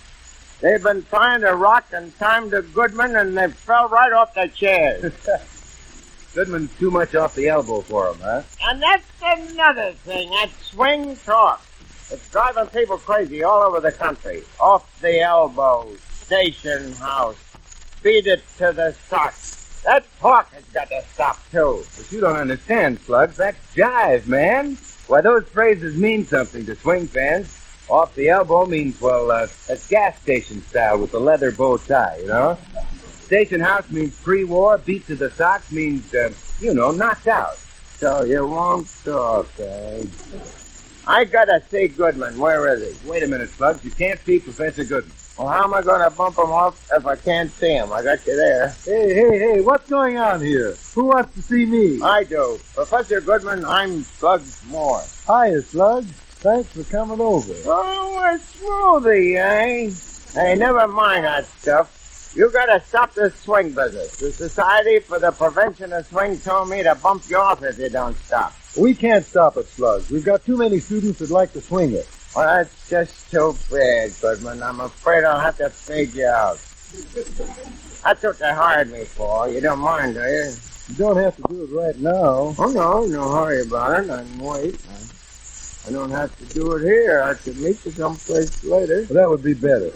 They've 0.61 0.83
been 0.83 1.03
trying 1.03 1.41
to 1.41 1.55
rock 1.55 1.85
and 1.93 2.17
time 2.17 2.51
to 2.51 2.61
Goodman, 2.61 3.15
and 3.15 3.37
they 3.37 3.47
fell 3.47 3.87
right 3.87 4.11
off 4.11 4.33
their 4.33 4.49
chairs. 4.49 5.13
Goodman's 6.35 6.77
too 6.77 6.91
much 6.91 7.15
off 7.15 7.35
the 7.35 7.47
elbow 7.47 7.81
for 7.81 8.09
him, 8.09 8.19
huh? 8.21 8.43
and 8.63 8.81
that's 8.81 9.05
another 9.21 9.93
thing, 9.93 10.29
that 10.29 10.49
swing 10.61 11.15
talk. 11.17 11.65
It's 12.11 12.29
driving 12.29 12.67
people 12.67 12.97
crazy 12.97 13.43
all 13.43 13.63
over 13.63 13.79
the 13.79 13.91
country. 13.91 14.43
Off 14.59 14.99
the 14.99 15.21
elbow, 15.21 15.87
station 16.11 16.91
house, 16.93 17.37
beat 18.03 18.27
it 18.27 18.43
to 18.57 18.71
the 18.73 18.95
socks. 19.07 19.81
That 19.85 20.05
talk 20.19 20.51
has 20.53 20.63
got 20.65 20.89
to 20.89 21.01
stop, 21.13 21.39
too. 21.51 21.83
But 21.95 22.11
you 22.11 22.19
don't 22.19 22.35
understand, 22.35 22.99
Slugs. 22.99 23.37
That's 23.37 23.57
jive, 23.75 24.27
man. 24.27 24.77
Why, 25.07 25.21
those 25.21 25.47
phrases 25.47 25.97
mean 25.97 26.25
something 26.25 26.65
to 26.65 26.75
swing 26.75 27.07
fans. 27.07 27.58
Off 27.89 28.13
the 28.13 28.29
elbow 28.29 28.65
means, 28.65 29.01
well, 29.01 29.31
uh, 29.31 29.47
that's 29.67 29.87
gas 29.87 30.21
station 30.21 30.61
style 30.61 30.99
with 30.99 31.11
the 31.11 31.19
leather 31.19 31.51
bow 31.51 31.77
tie, 31.77 32.17
you 32.21 32.27
know? 32.27 32.57
Station 33.21 33.59
house 33.59 33.89
means 33.89 34.19
pre-war. 34.21 34.77
Beat 34.77 35.07
to 35.07 35.15
the 35.15 35.31
socks 35.31 35.71
means, 35.71 36.13
uh, 36.13 36.31
you 36.59 36.73
know, 36.73 36.91
knocked 36.91 37.27
out. 37.27 37.57
So 37.97 38.23
you 38.23 38.45
won't 38.45 38.87
talk, 39.03 39.47
eh? 39.59 40.03
I 41.07 41.25
gotta 41.25 41.61
see 41.69 41.87
Goodman. 41.87 42.37
Where 42.37 42.71
is 42.73 43.01
he? 43.01 43.09
Wait 43.09 43.23
a 43.23 43.27
minute, 43.27 43.49
Slugs. 43.49 43.83
You 43.83 43.91
can't 43.91 44.19
see 44.19 44.39
Professor 44.39 44.83
Goodman. 44.83 45.11
Well, 45.37 45.47
how 45.47 45.63
am 45.63 45.73
I 45.73 45.81
gonna 45.81 46.11
bump 46.11 46.37
him 46.37 46.51
off 46.51 46.87
if 46.91 47.05
I 47.05 47.15
can't 47.15 47.49
see 47.49 47.73
him? 47.73 47.91
I 47.91 48.03
got 48.03 48.25
you 48.27 48.35
there. 48.35 48.75
Hey, 48.85 49.13
hey, 49.13 49.39
hey, 49.39 49.61
what's 49.61 49.89
going 49.89 50.17
on 50.17 50.41
here? 50.41 50.75
Who 50.93 51.05
wants 51.05 51.33
to 51.35 51.41
see 51.41 51.65
me? 51.65 52.01
I 52.01 52.25
do. 52.25 52.59
Professor 52.75 53.21
Goodman, 53.21 53.65
I'm 53.65 54.03
Slugs 54.03 54.61
Moore. 54.67 55.01
Hiya, 55.25 55.61
Slug. 55.63 56.05
Thanks 56.41 56.71
for 56.71 56.83
coming 56.89 57.19
over. 57.19 57.53
Oh, 57.65 58.17
a 58.23 58.39
smoothie, 58.39 59.35
eh? 59.35 59.91
Hey, 60.33 60.55
never 60.55 60.87
mind 60.87 61.25
that 61.25 61.45
stuff. 61.45 62.31
You 62.33 62.49
gotta 62.49 62.79
stop 62.79 63.13
this 63.13 63.35
swing 63.35 63.73
business. 63.73 64.15
The 64.17 64.31
Society 64.31 64.99
for 64.99 65.19
the 65.19 65.31
Prevention 65.31 65.91
of 65.91 66.05
Swing 66.05 66.39
told 66.39 66.69
me 66.69 66.81
to 66.83 66.95
bump 66.95 67.23
you 67.27 67.37
off 67.37 67.61
if 67.61 67.77
you 67.77 67.89
don't 67.89 68.15
stop. 68.15 68.53
We 68.79 68.95
can't 68.95 69.25
stop 69.25 69.57
it, 69.57 69.67
Slugs. 69.67 70.09
We've 70.09 70.23
got 70.23 70.45
too 70.45 70.55
many 70.55 70.79
students 70.79 71.19
that 71.19 71.29
like 71.29 71.51
to 71.53 71.61
swing 71.61 71.91
it. 71.91 72.07
Well, 72.33 72.45
that's 72.45 72.89
just 72.89 73.31
too 73.31 73.53
bad, 73.69 74.11
Goodman. 74.21 74.63
I'm 74.63 74.79
afraid 74.79 75.25
I'll 75.25 75.41
have 75.41 75.57
to 75.57 75.69
fade 75.69 76.13
you 76.13 76.27
out. 76.27 76.57
That's 78.05 78.23
what 78.23 78.39
they 78.39 78.53
hired 78.53 78.91
me 78.91 79.03
for. 79.03 79.49
You 79.49 79.59
don't 79.59 79.79
mind, 79.79 80.13
do 80.13 80.21
you? 80.21 80.53
You 80.87 80.95
don't 80.95 81.17
have 81.17 81.35
to 81.35 81.43
do 81.49 81.63
it 81.63 81.71
right 81.71 81.99
now. 81.99 82.55
Oh, 82.57 82.71
no, 82.73 83.05
no 83.07 83.29
hurry 83.33 83.63
about 83.63 84.05
it. 84.05 84.09
I 84.09 84.23
can 84.23 84.39
wait. 84.39 84.79
I, 85.89 85.91
don't 85.91 86.11
have 86.11 86.37
to 86.37 86.45
do 86.53 86.73
it 86.73 86.83
here. 86.83 87.23
I 87.23 87.33
could 87.33 87.57
meet 87.57 87.83
you 87.83 87.91
someplace 87.91 88.63
later. 88.63 89.07
Well, 89.09 89.23
that 89.23 89.29
would 89.29 89.41
be 89.41 89.55
better. 89.55 89.91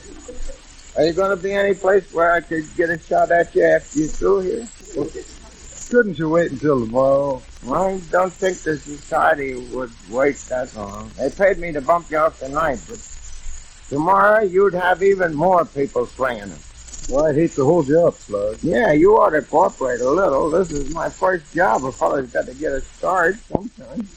Are 0.96 1.06
you 1.06 1.14
going 1.14 1.36
to 1.36 1.42
be 1.42 1.54
any 1.54 1.76
place 1.76 2.12
where 2.12 2.34
I 2.34 2.42
could 2.42 2.66
get 2.76 2.90
a 2.90 2.98
shot 2.98 3.30
at 3.30 3.54
you 3.54 3.64
after 3.64 4.00
you're 4.00 4.08
through 4.08 4.40
here? 4.40 4.68
Couldn't 5.92 6.18
you 6.18 6.30
wait 6.30 6.52
until 6.52 6.80
tomorrow? 6.80 7.42
I 7.72 8.02
don't 8.10 8.34
think 8.34 8.58
the 8.60 8.78
society 8.78 9.54
would 9.54 9.92
wait 10.10 10.38
that 10.50 10.76
long. 10.76 11.12
They 11.18 11.30
paid 11.30 11.60
me 11.60 11.72
to 11.74 11.82
bump 11.82 12.10
you 12.10 12.18
off 12.18 12.40
tonight, 12.40 12.80
but 12.90 13.00
tomorrow 13.90 14.42
you'd 14.42 14.74
have 14.74 15.04
even 15.04 15.36
more 15.36 15.64
people 15.66 16.08
swinging 16.08 16.50
it. 16.50 16.62
Well, 17.10 17.26
I'd 17.26 17.36
hate 17.36 17.52
to 17.52 17.66
hold 17.66 17.88
you 17.88 18.08
up, 18.08 18.16
Slug. 18.16 18.58
Yeah, 18.64 18.94
you 18.94 19.18
ought 19.18 19.32
to 19.32 19.42
cooperate 19.44 20.02
a 20.02 20.10
little. 20.10 20.50
This 20.50 20.72
is 20.72 20.94
my 20.94 21.10
first 21.10 21.54
job. 21.54 21.84
A 21.84 21.92
fellow's 21.92 22.32
got 22.32 22.46
to 22.46 22.56
get 22.56 22.72
a 22.72 22.82
start 22.82 23.36
sometime. 23.52 24.08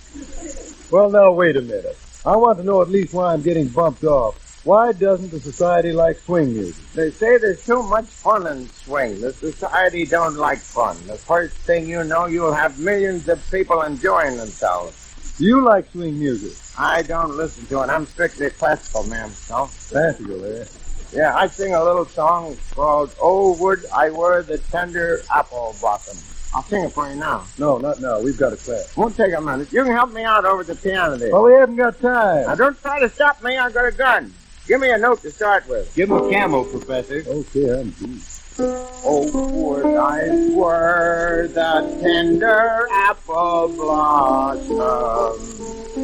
Well, 0.91 1.11
now, 1.11 1.33
wait 1.33 1.57
a 1.57 1.63
minute. 1.63 1.99
I 2.25 2.37
want 2.37 2.59
to 2.59 2.65
know 2.65 2.81
at 2.81 2.89
least 2.89 3.13
why 3.13 3.33
I'm 3.33 3.43
getting 3.43 3.69
bumped 3.69 4.05
off. 4.05 4.43
Why 4.65 4.93
doesn't 4.93 5.31
the 5.31 5.41
society 5.41 5.93
like 5.93 6.19
swing 6.19 6.53
music? 6.53 6.85
They 6.93 7.11
say 7.11 7.39
there's 7.39 7.65
too 7.65 7.83
much 7.85 8.07
fun 8.07 8.47
in 8.47 8.69
swing. 8.69 9.21
The 9.21 9.33
society 9.33 10.05
don't 10.05 10.35
like 10.37 10.59
fun. 10.59 10.97
The 11.07 11.17
first 11.17 11.57
thing 11.57 11.89
you 11.89 12.03
know, 12.03 12.27
you'll 12.27 12.53
have 12.53 12.79
millions 12.79 13.29
of 13.29 13.49
people 13.51 13.83
enjoying 13.83 14.37
themselves. 14.37 15.37
You 15.39 15.65
like 15.65 15.91
swing 15.93 16.19
music? 16.19 16.53
I 16.79 17.03
don't 17.03 17.37
listen 17.37 17.67
to 17.67 17.83
it. 17.83 17.91
I'm 17.91 18.07
strictly 18.07 18.51
classical, 18.51 19.05
ma'am. 19.05 19.31
No? 19.51 19.71
Classical, 19.89 20.45
eh? 20.45 20.65
Yeah, 21.13 21.37
I 21.37 21.47
sing 21.47 21.75
a 21.75 21.85
little 21.85 22.07
song 22.07 22.57
called 22.75 23.15
"Oh 23.21 23.57
Would 23.63 23.87
I 23.95 24.11
Were 24.11 24.43
the 24.43 24.59
Tender 24.59 25.23
Apple 25.33 25.77
Blossom." 25.81 26.19
I'll 26.57 26.63
sing 26.63 26.85
it 26.85 26.93
for 26.93 27.07
you 27.07 27.17
now. 27.17 27.45
No, 27.59 27.77
not 27.77 28.01
now. 28.01 28.19
We've 28.19 28.39
got 28.39 28.55
a 28.55 28.57
class. 28.57 28.97
Won't 28.97 29.15
take 29.15 29.35
a 29.35 29.41
minute. 29.43 29.71
You 29.75 29.85
can 29.85 29.93
help 29.93 30.15
me 30.15 30.25
out 30.25 30.47
over 30.47 30.65
the 30.65 30.75
piano 30.75 31.15
there. 31.19 31.31
Well, 31.31 31.43
we 31.43 31.53
haven't 31.53 31.77
got 31.77 32.01
time. 32.01 32.47
Now, 32.47 32.55
don't 32.55 32.81
try 32.81 32.99
to 32.99 33.11
stop 33.11 33.43
me. 33.43 33.59
I've 33.59 33.75
got 33.75 33.85
a 33.85 33.93
gun. 33.93 34.33
Give 34.67 34.81
me 34.81 34.91
a 34.91 34.97
note 34.97 35.21
to 35.21 35.31
start 35.31 35.69
with. 35.69 35.95
Give 35.95 36.11
him 36.11 36.17
a 36.17 36.31
camel, 36.31 36.65
Professor. 36.65 37.23
Okay, 37.27 37.79
I'm 37.79 37.91
deep. 37.91 38.23
Oh, 38.59 39.75
would 39.75 39.85
I 39.85 40.49
were 40.55 41.47
the 41.49 41.99
tender 42.01 42.89
apple 42.91 43.69
blossom 43.77 44.79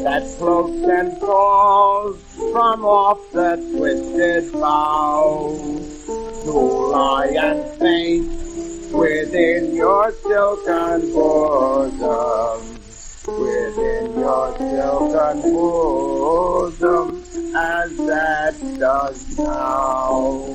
that 0.04 0.22
floats 0.36 0.84
and 0.86 1.18
falls 1.18 2.18
from 2.52 2.84
off 2.84 3.18
the 3.32 3.56
twisted 3.56 4.52
bough 4.52 5.56
to 6.44 6.52
lie 6.52 7.28
and 7.28 7.64
faint 7.78 8.42
within 8.92 9.74
your 9.74 10.12
silken 10.12 11.12
bosom, 11.12 12.60
within 13.26 14.18
your 14.18 14.56
silken 14.58 15.42
bosom, 15.42 17.24
as 17.56 17.96
that 17.96 18.54
does 18.78 19.38
now. 19.38 20.46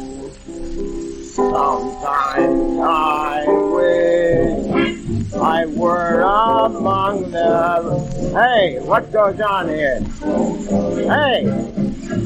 Sometimes 1.23 2.79
I 2.79 3.45
wish 3.47 5.33
I 5.35 5.65
were 5.67 6.21
among 6.21 7.31
the. 7.31 8.33
Hey, 8.33 8.79
what 8.79 9.11
goes 9.11 9.39
on 9.39 9.69
here? 9.69 9.99
Hey! 11.07 11.45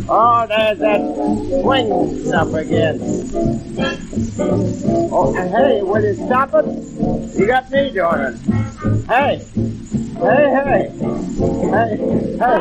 Oh, 0.09 0.45
there's 0.47 0.79
that 0.79 1.01
swing 1.61 2.25
stuff 2.25 2.53
again. 2.53 4.00
Oh, 4.39 5.35
and 5.37 5.49
hey, 5.49 5.81
will 5.81 6.01
you 6.01 6.15
stop 6.15 6.53
it? 6.53 6.65
You 7.37 7.47
got 7.47 7.69
me 7.69 7.91
doing 7.91 8.21
it. 8.21 8.35
Hey! 9.07 9.43
Hey, 10.15 10.49
hey! 10.55 10.89
Hey, 11.67 11.97
hey, 12.39 12.59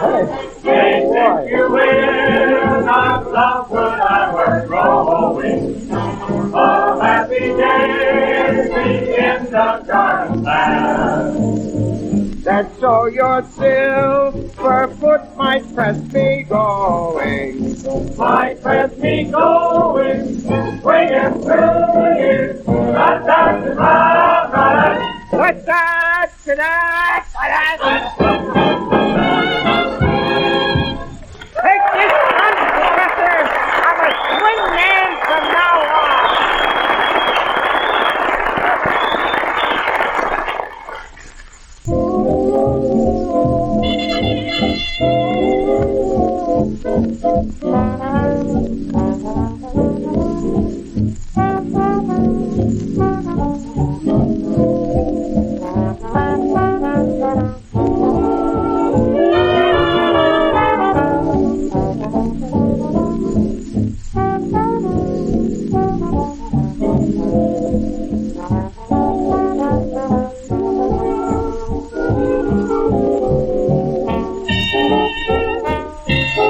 hey! 0.00 0.24
Hey, 0.62 1.04
boy. 1.04 1.46
you 1.50 1.64
will 1.70 2.82
not 2.84 3.30
love 3.30 3.70
when 3.70 3.84
I 3.84 4.32
were 4.34 4.66
growing. 4.66 5.88
A 5.92 6.98
happy 7.00 7.38
day 7.38 9.36
in 9.36 9.44
the 9.44 9.84
garden 9.86 10.42
land. 10.42 11.83
That's 12.44 12.78
so 12.78 13.06
your 13.06 13.42
silver 13.42 14.88
foot 15.00 15.34
might 15.34 15.74
press 15.74 15.98
me 16.12 16.42
going. 16.46 18.16
Might 18.18 18.60
press 18.60 18.94
me 18.98 19.24
going, 19.24 20.40
swinging 20.40 21.32
through 21.40 21.40
the 21.40 22.14
years. 22.18 22.66
Da, 22.66 23.18
da, 23.20 23.52
da, 23.52 23.74
da, 23.74 24.50
da. 24.52 25.38
What's 25.38 25.64
that? 25.64 26.32
Tonight? 26.44 27.24
Take 27.82 28.53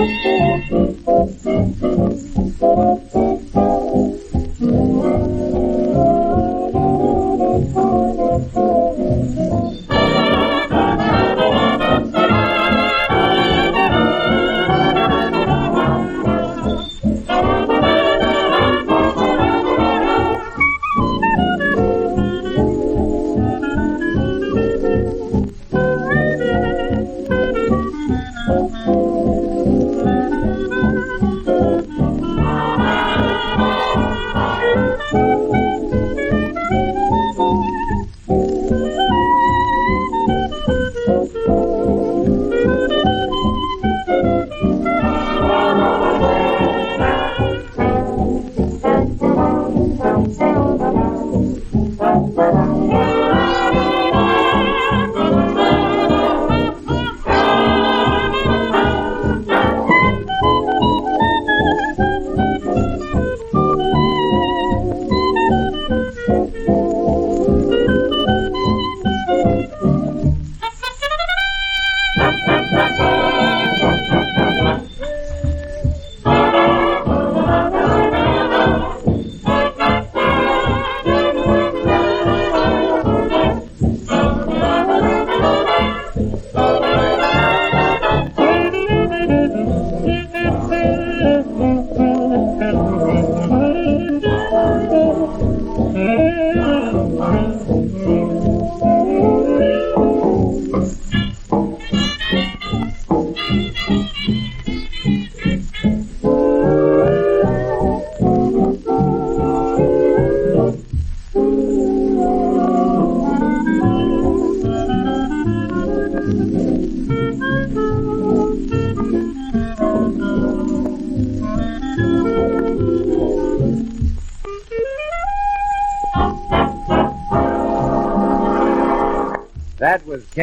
That 0.05 1.81
was 1.83 2.34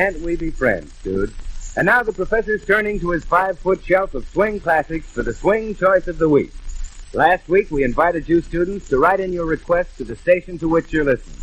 Can't 0.01 0.21
We 0.21 0.35
Be 0.35 0.49
Friends, 0.49 0.91
dude. 1.03 1.31
And 1.77 1.85
now 1.85 2.01
the 2.01 2.11
professor's 2.11 2.65
turning 2.65 2.99
to 3.01 3.11
his 3.11 3.23
five 3.23 3.59
foot 3.59 3.85
shelf 3.85 4.15
of 4.15 4.27
swing 4.29 4.59
classics 4.59 5.05
for 5.05 5.21
the 5.21 5.31
swing 5.31 5.75
choice 5.75 6.07
of 6.07 6.17
the 6.17 6.27
week. 6.27 6.51
Last 7.13 7.47
week 7.47 7.69
we 7.69 7.83
invited 7.83 8.27
you 8.27 8.41
students 8.41 8.89
to 8.89 8.97
write 8.97 9.19
in 9.19 9.31
your 9.31 9.45
request 9.45 9.95
to 9.99 10.03
the 10.03 10.15
station 10.15 10.57
to 10.57 10.67
which 10.67 10.91
you're 10.91 11.05
listening. 11.05 11.37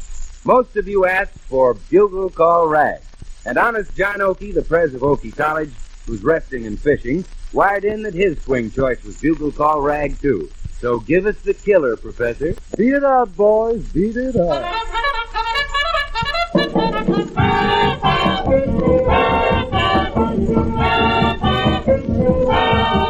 Most 0.44 0.76
of 0.76 0.88
you 0.88 1.06
asked 1.06 1.38
for 1.38 1.74
Bugle 1.74 2.30
Call 2.30 2.66
Rag. 2.66 3.00
And 3.46 3.58
honest 3.58 3.94
John 3.94 4.16
Oakie, 4.16 4.52
the 4.52 4.62
pres 4.62 4.92
of 4.92 5.02
Oakie 5.02 5.36
College, 5.36 5.70
who's 6.06 6.24
resting 6.24 6.66
and 6.66 6.80
fishing, 6.80 7.24
wired 7.52 7.84
in 7.84 8.02
that 8.02 8.14
his 8.14 8.42
swing 8.42 8.72
choice 8.72 9.04
was 9.04 9.20
Bugle 9.20 9.52
Call 9.52 9.82
Rag 9.82 10.18
too. 10.18 10.50
So 10.80 10.98
give 10.98 11.26
us 11.26 11.40
the 11.42 11.54
killer, 11.54 11.96
Professor. 11.96 12.56
Beat 12.76 12.94
it 12.94 13.04
up, 13.04 13.36
boys. 13.36 13.86
Beat 13.92 14.16
it 14.16 14.34
up. 14.34 15.07
Thank 17.38 18.02
you. 23.02 23.07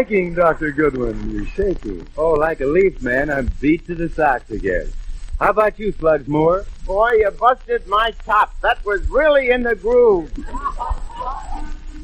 Shaking, 0.00 0.32
Dr. 0.32 0.72
Goodwin. 0.72 1.30
You're 1.30 1.46
shaking. 1.46 2.06
Oh, 2.16 2.32
like 2.32 2.62
a 2.62 2.66
leaf, 2.66 3.02
man. 3.02 3.28
I'm 3.30 3.50
beat 3.60 3.86
to 3.86 3.94
the 3.94 4.08
socks 4.08 4.50
again. 4.50 4.90
How 5.38 5.50
about 5.50 5.78
you, 5.78 5.92
Slugs 5.92 6.26
Moore? 6.26 6.64
Boy, 6.86 7.10
you 7.18 7.30
busted 7.30 7.86
my 7.86 8.12
top. 8.24 8.58
That 8.62 8.82
was 8.84 9.06
really 9.10 9.50
in 9.50 9.62
the 9.62 9.74
groove. 9.74 10.32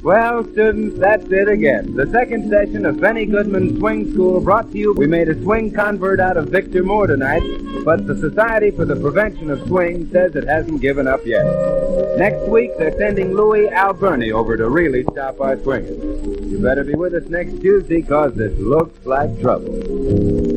Well, 0.06 0.44
students, 0.52 1.00
that's 1.00 1.26
it 1.32 1.48
again. 1.48 1.96
The 1.96 2.06
second 2.12 2.48
session 2.48 2.86
of 2.86 3.00
Benny 3.00 3.26
Goodman's 3.26 3.76
Swing 3.80 4.12
School 4.12 4.40
brought 4.40 4.70
to 4.70 4.78
you. 4.78 4.94
We 4.96 5.08
made 5.08 5.28
a 5.28 5.34
swing 5.42 5.72
convert 5.72 6.20
out 6.20 6.36
of 6.36 6.48
Victor 6.48 6.84
Moore 6.84 7.08
tonight, 7.08 7.42
but 7.84 8.06
the 8.06 8.16
Society 8.16 8.70
for 8.70 8.84
the 8.84 8.94
Prevention 8.94 9.50
of 9.50 9.66
Swing 9.66 10.08
says 10.12 10.36
it 10.36 10.46
hasn't 10.46 10.80
given 10.80 11.08
up 11.08 11.26
yet. 11.26 11.44
Next 12.18 12.48
week, 12.48 12.70
they're 12.78 12.96
sending 12.96 13.34
Luis 13.34 13.68
Alberni 13.72 14.30
over 14.30 14.56
to 14.56 14.70
really 14.70 15.02
stop 15.10 15.40
our 15.40 15.60
swinging. 15.60 16.00
You 16.52 16.60
better 16.60 16.84
be 16.84 16.94
with 16.94 17.12
us 17.12 17.28
next 17.28 17.60
Tuesday, 17.60 18.02
cause 18.02 18.38
it 18.38 18.60
looks 18.60 19.04
like 19.04 19.40
trouble. 19.40 20.55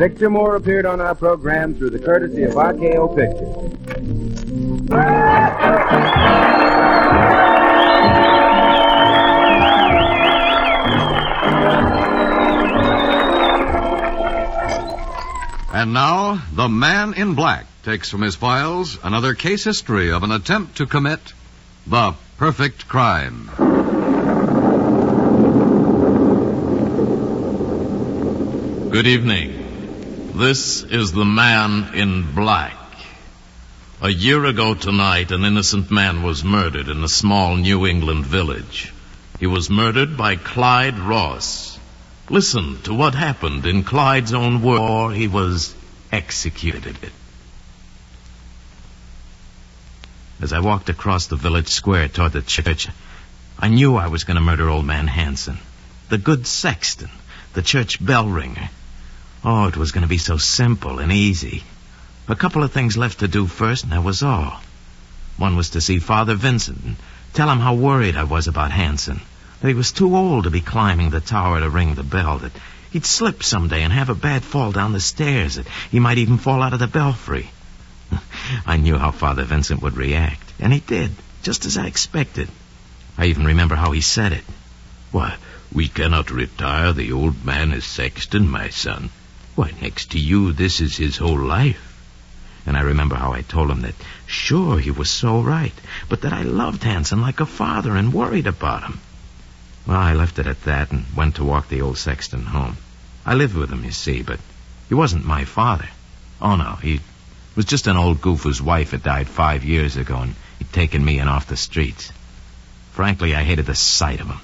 Victor 0.00 0.30
Moore 0.30 0.56
appeared 0.56 0.86
on 0.86 0.98
our 0.98 1.14
program 1.14 1.74
through 1.74 1.90
the 1.90 1.98
courtesy 1.98 2.44
of 2.44 2.54
RKO 2.54 3.14
Pictures. 3.14 3.54
And 15.74 15.92
now, 15.92 16.42
the 16.54 16.70
man 16.70 17.12
in 17.12 17.34
black 17.34 17.66
takes 17.82 18.08
from 18.08 18.22
his 18.22 18.34
files 18.36 18.98
another 19.02 19.34
case 19.34 19.64
history 19.64 20.12
of 20.12 20.22
an 20.22 20.32
attempt 20.32 20.78
to 20.78 20.86
commit 20.86 21.20
the 21.86 22.14
perfect 22.38 22.88
crime. 22.88 23.50
Good 28.90 29.06
evening. 29.06 29.69
This 30.40 30.82
is 30.82 31.12
the 31.12 31.26
man 31.26 31.92
in 31.92 32.34
black. 32.34 32.74
A 34.00 34.08
year 34.08 34.42
ago 34.46 34.72
tonight, 34.72 35.32
an 35.32 35.44
innocent 35.44 35.90
man 35.90 36.22
was 36.22 36.42
murdered 36.42 36.88
in 36.88 37.04
a 37.04 37.08
small 37.08 37.56
New 37.56 37.86
England 37.86 38.24
village. 38.24 38.90
He 39.38 39.46
was 39.46 39.68
murdered 39.68 40.16
by 40.16 40.36
Clyde 40.36 40.98
Ross. 40.98 41.78
Listen 42.30 42.80
to 42.84 42.94
what 42.94 43.14
happened 43.14 43.66
in 43.66 43.84
Clyde's 43.84 44.32
own 44.32 44.62
words. 44.62 45.14
He 45.14 45.28
was 45.28 45.74
executed. 46.10 46.96
As 50.40 50.54
I 50.54 50.60
walked 50.60 50.88
across 50.88 51.26
the 51.26 51.36
village 51.36 51.68
square 51.68 52.08
toward 52.08 52.32
the 52.32 52.40
church, 52.40 52.88
I 53.58 53.68
knew 53.68 53.94
I 53.94 54.06
was 54.06 54.24
going 54.24 54.36
to 54.36 54.40
murder 54.40 54.70
old 54.70 54.86
man 54.86 55.06
Hanson, 55.06 55.58
the 56.08 56.16
good 56.16 56.46
sexton, 56.46 57.10
the 57.52 57.60
church 57.60 58.02
bell 58.02 58.26
ringer. 58.26 58.70
Oh, 59.42 59.68
it 59.68 59.76
was 59.76 59.92
going 59.92 60.02
to 60.02 60.08
be 60.08 60.18
so 60.18 60.36
simple 60.36 60.98
and 60.98 61.10
easy. 61.10 61.64
A 62.28 62.36
couple 62.36 62.62
of 62.62 62.72
things 62.72 62.98
left 62.98 63.20
to 63.20 63.28
do 63.28 63.46
first, 63.46 63.84
and 63.84 63.92
that 63.92 64.04
was 64.04 64.22
all. 64.22 64.60
One 65.38 65.56
was 65.56 65.70
to 65.70 65.80
see 65.80 65.98
Father 65.98 66.34
Vincent 66.34 66.82
and 66.84 66.96
tell 67.32 67.48
him 67.48 67.58
how 67.58 67.72
worried 67.72 68.16
I 68.16 68.24
was 68.24 68.48
about 68.48 68.70
Hanson. 68.70 69.22
That 69.60 69.68
he 69.68 69.74
was 69.74 69.92
too 69.92 70.14
old 70.14 70.44
to 70.44 70.50
be 70.50 70.60
climbing 70.60 71.08
the 71.08 71.22
tower 71.22 71.58
to 71.58 71.70
ring 71.70 71.94
the 71.94 72.02
bell. 72.02 72.38
That 72.38 72.52
he'd 72.90 73.06
slip 73.06 73.42
someday 73.42 73.82
and 73.82 73.94
have 73.94 74.10
a 74.10 74.14
bad 74.14 74.44
fall 74.44 74.72
down 74.72 74.92
the 74.92 75.00
stairs. 75.00 75.54
That 75.54 75.66
he 75.90 76.00
might 76.00 76.18
even 76.18 76.36
fall 76.36 76.62
out 76.62 76.74
of 76.74 76.78
the 76.78 76.86
belfry. 76.86 77.50
I 78.66 78.76
knew 78.76 78.98
how 78.98 79.10
Father 79.10 79.44
Vincent 79.44 79.80
would 79.80 79.96
react, 79.96 80.52
and 80.58 80.70
he 80.70 80.80
did, 80.80 81.12
just 81.42 81.64
as 81.64 81.78
I 81.78 81.86
expected. 81.86 82.50
I 83.16 83.26
even 83.26 83.46
remember 83.46 83.74
how 83.74 83.92
he 83.92 84.02
said 84.02 84.34
it. 84.34 84.44
Why, 85.12 85.36
we 85.72 85.88
cannot 85.88 86.30
retire 86.30 86.92
the 86.92 87.12
old 87.12 87.42
man 87.42 87.72
as 87.72 87.84
sexton, 87.84 88.46
my 88.46 88.68
son. 88.68 89.08
Why, 89.60 89.74
next 89.82 90.12
to 90.12 90.18
you, 90.18 90.54
this 90.54 90.80
is 90.80 90.96
his 90.96 91.18
whole 91.18 91.38
life. 91.38 91.94
And 92.64 92.78
I 92.78 92.80
remember 92.80 93.16
how 93.16 93.34
I 93.34 93.42
told 93.42 93.70
him 93.70 93.82
that, 93.82 93.94
sure, 94.24 94.78
he 94.78 94.90
was 94.90 95.10
so 95.10 95.42
right, 95.42 95.74
but 96.08 96.22
that 96.22 96.32
I 96.32 96.44
loved 96.44 96.82
Hanson 96.82 97.20
like 97.20 97.40
a 97.40 97.44
father 97.44 97.94
and 97.94 98.10
worried 98.10 98.46
about 98.46 98.84
him. 98.84 99.00
Well, 99.86 99.98
I 99.98 100.14
left 100.14 100.38
it 100.38 100.46
at 100.46 100.62
that 100.62 100.92
and 100.92 101.04
went 101.14 101.34
to 101.34 101.44
walk 101.44 101.68
the 101.68 101.82
old 101.82 101.98
sexton 101.98 102.46
home. 102.46 102.78
I 103.26 103.34
lived 103.34 103.54
with 103.54 103.70
him, 103.70 103.84
you 103.84 103.90
see, 103.90 104.22
but 104.22 104.40
he 104.88 104.94
wasn't 104.94 105.26
my 105.26 105.44
father. 105.44 105.90
Oh, 106.40 106.56
no, 106.56 106.78
he 106.80 107.00
was 107.54 107.66
just 107.66 107.86
an 107.86 107.98
old 107.98 108.22
goof 108.22 108.44
whose 108.44 108.62
wife 108.62 108.92
had 108.92 109.02
died 109.02 109.28
five 109.28 109.62
years 109.62 109.98
ago, 109.98 110.20
and 110.20 110.36
he'd 110.58 110.72
taken 110.72 111.04
me 111.04 111.18
in 111.18 111.28
off 111.28 111.48
the 111.48 111.58
streets. 111.58 112.10
Frankly, 112.92 113.34
I 113.34 113.42
hated 113.42 113.66
the 113.66 113.74
sight 113.74 114.22
of 114.22 114.28
him. 114.28 114.40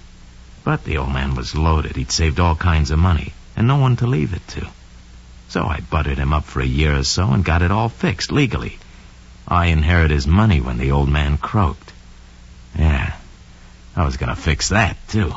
But 0.62 0.84
the 0.84 0.98
old 0.98 1.14
man 1.14 1.34
was 1.34 1.54
loaded. 1.54 1.96
He'd 1.96 2.12
saved 2.12 2.38
all 2.38 2.54
kinds 2.54 2.90
of 2.90 2.98
money, 2.98 3.32
and 3.56 3.66
no 3.66 3.76
one 3.76 3.96
to 3.96 4.06
leave 4.06 4.34
it 4.34 4.46
to. 4.48 4.68
So 5.48 5.64
I 5.64 5.80
buttered 5.80 6.18
him 6.18 6.32
up 6.32 6.44
for 6.44 6.60
a 6.60 6.66
year 6.66 6.96
or 6.96 7.04
so 7.04 7.30
and 7.30 7.44
got 7.44 7.62
it 7.62 7.70
all 7.70 7.88
fixed 7.88 8.32
legally. 8.32 8.78
I 9.46 9.66
inherited 9.66 10.14
his 10.14 10.26
money 10.26 10.60
when 10.60 10.78
the 10.78 10.90
old 10.90 11.08
man 11.08 11.38
croaked. 11.38 11.92
Yeah, 12.76 13.16
I 13.94 14.04
was 14.04 14.16
going 14.16 14.34
to 14.34 14.40
fix 14.40 14.70
that, 14.70 14.96
too. 15.08 15.32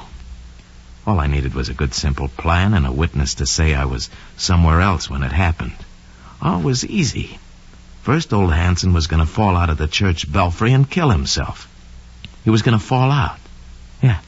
All 1.05 1.19
I 1.19 1.27
needed 1.27 1.53
was 1.53 1.69
a 1.69 1.73
good 1.73 1.93
simple 1.93 2.27
plan 2.27 2.73
and 2.73 2.85
a 2.85 2.91
witness 2.91 3.35
to 3.35 3.45
say 3.45 3.73
I 3.73 3.85
was 3.85 4.09
somewhere 4.35 4.81
else 4.81 5.09
when 5.09 5.23
it 5.23 5.31
happened. 5.31 5.75
All 6.41 6.61
was 6.61 6.85
easy. 6.85 7.39
First, 8.01 8.33
old 8.33 8.51
Hanson 8.51 8.93
was 8.93 9.07
going 9.07 9.19
to 9.19 9.31
fall 9.31 9.55
out 9.55 9.69
of 9.69 9.77
the 9.77 9.87
church 9.87 10.31
belfry 10.31 10.73
and 10.73 10.89
kill 10.89 11.09
himself. 11.09 11.67
He 12.43 12.49
was 12.49 12.61
going 12.61 12.77
to 12.77 12.83
fall 12.83 13.11
out. 13.11 13.37
Yeah, 14.01 14.19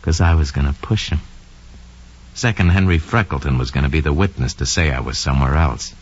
because 0.00 0.20
I 0.20 0.34
was 0.34 0.50
going 0.50 0.66
to 0.66 0.80
push 0.80 1.10
him. 1.10 1.20
Second, 2.36 2.68
Henry 2.68 2.98
Freckleton 2.98 3.58
was 3.58 3.70
going 3.70 3.84
to 3.84 3.90
be 3.90 4.02
the 4.02 4.12
witness 4.12 4.52
to 4.52 4.66
say 4.66 4.90
I 4.90 5.00
was 5.00 5.18
somewhere 5.18 5.56
else. 5.56 5.94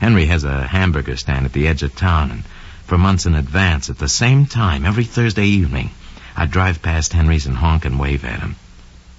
Henry 0.00 0.24
has 0.24 0.44
a 0.44 0.66
hamburger 0.66 1.14
stand 1.14 1.44
at 1.44 1.52
the 1.52 1.68
edge 1.68 1.82
of 1.82 1.94
town, 1.94 2.30
and 2.30 2.44
for 2.86 2.96
months 2.96 3.26
in 3.26 3.34
advance, 3.34 3.90
at 3.90 3.98
the 3.98 4.08
same 4.08 4.46
time, 4.46 4.86
every 4.86 5.04
Thursday 5.04 5.44
evening, 5.44 5.90
I'd 6.34 6.50
drive 6.50 6.80
past 6.80 7.12
Henry's 7.12 7.44
and 7.44 7.54
honk 7.54 7.84
and 7.84 8.00
wave 8.00 8.24
at 8.24 8.40
him. 8.40 8.56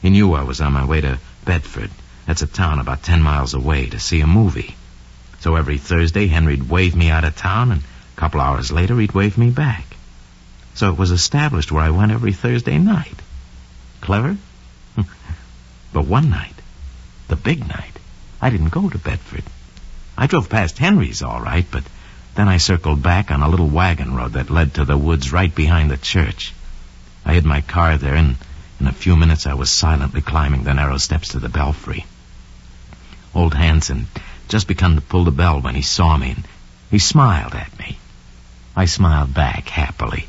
He 0.02 0.10
knew 0.10 0.34
I 0.34 0.42
was 0.42 0.60
on 0.60 0.74
my 0.74 0.86
way 0.86 1.02
to 1.02 1.20
Bedford. 1.46 1.92
That's 2.26 2.42
a 2.42 2.48
town 2.48 2.80
about 2.80 3.04
ten 3.04 3.22
miles 3.22 3.54
away 3.54 3.86
to 3.86 4.00
see 4.00 4.22
a 4.22 4.26
movie. 4.26 4.76
So 5.42 5.56
every 5.56 5.78
Thursday, 5.78 6.26
Henry'd 6.26 6.68
wave 6.68 6.96
me 6.96 7.12
out 7.12 7.26
of 7.26 7.36
town, 7.36 7.72
and 7.72 7.84
a 7.84 8.20
couple 8.20 8.42
hours 8.42 8.72
later, 8.72 9.00
he'd 9.00 9.12
wave 9.12 9.38
me 9.38 9.52
back. 9.52 9.86
So 10.74 10.90
it 10.90 10.98
was 10.98 11.12
established 11.12 11.72
where 11.72 11.84
I 11.84 11.92
went 11.92 12.12
every 12.12 12.34
Thursday 12.34 12.80
night. 12.80 13.22
Clever? 14.02 14.36
But 15.92 16.06
one 16.06 16.30
night, 16.30 16.56
the 17.28 17.36
big 17.36 17.68
night, 17.68 18.00
I 18.42 18.50
didn't 18.50 18.70
go 18.70 18.90
to 18.90 18.98
Bedford. 18.98 19.44
I 20.18 20.28
drove 20.28 20.50
past 20.50 20.78
Henry's 20.78 21.22
all 21.22 21.42
right, 21.42 21.66
but 21.70 21.84
then 22.36 22.48
I 22.48 22.58
circled 22.58 23.02
back 23.02 23.32
on 23.32 23.42
a 23.42 23.50
little 23.50 23.68
wagon 23.68 24.16
road 24.16 24.34
that 24.34 24.50
led 24.50 24.76
to 24.76 24.86
the 24.86 24.98
woods 24.98 25.32
right 25.32 25.54
behind 25.54 25.90
the 25.90 25.98
church. 25.98 26.54
I 27.26 27.34
hid 27.34 27.46
my 27.46 27.62
car 27.62 27.98
there, 27.98 28.16
and 28.16 28.38
in 28.80 28.88
a 28.88 28.94
few 28.94 29.16
minutes 29.16 29.48
I 29.48 29.56
was 29.56 29.70
silently 29.70 30.22
climbing 30.22 30.64
the 30.64 30.74
narrow 30.74 30.98
steps 30.98 31.30
to 31.30 31.40
the 31.40 31.50
belfry. 31.50 32.06
Old 33.34 33.54
Hanson 33.54 34.08
just 34.48 34.68
begun 34.68 34.96
to 34.96 35.02
pull 35.02 35.24
the 35.24 35.32
bell 35.32 35.62
when 35.62 35.76
he 35.76 35.82
saw 35.82 36.18
me, 36.18 36.32
and 36.32 36.48
he 36.90 37.00
smiled 37.00 37.54
at 37.56 37.78
me. 37.78 37.98
I 38.76 38.86
smiled 38.86 39.34
back 39.34 39.70
happily. 39.70 40.28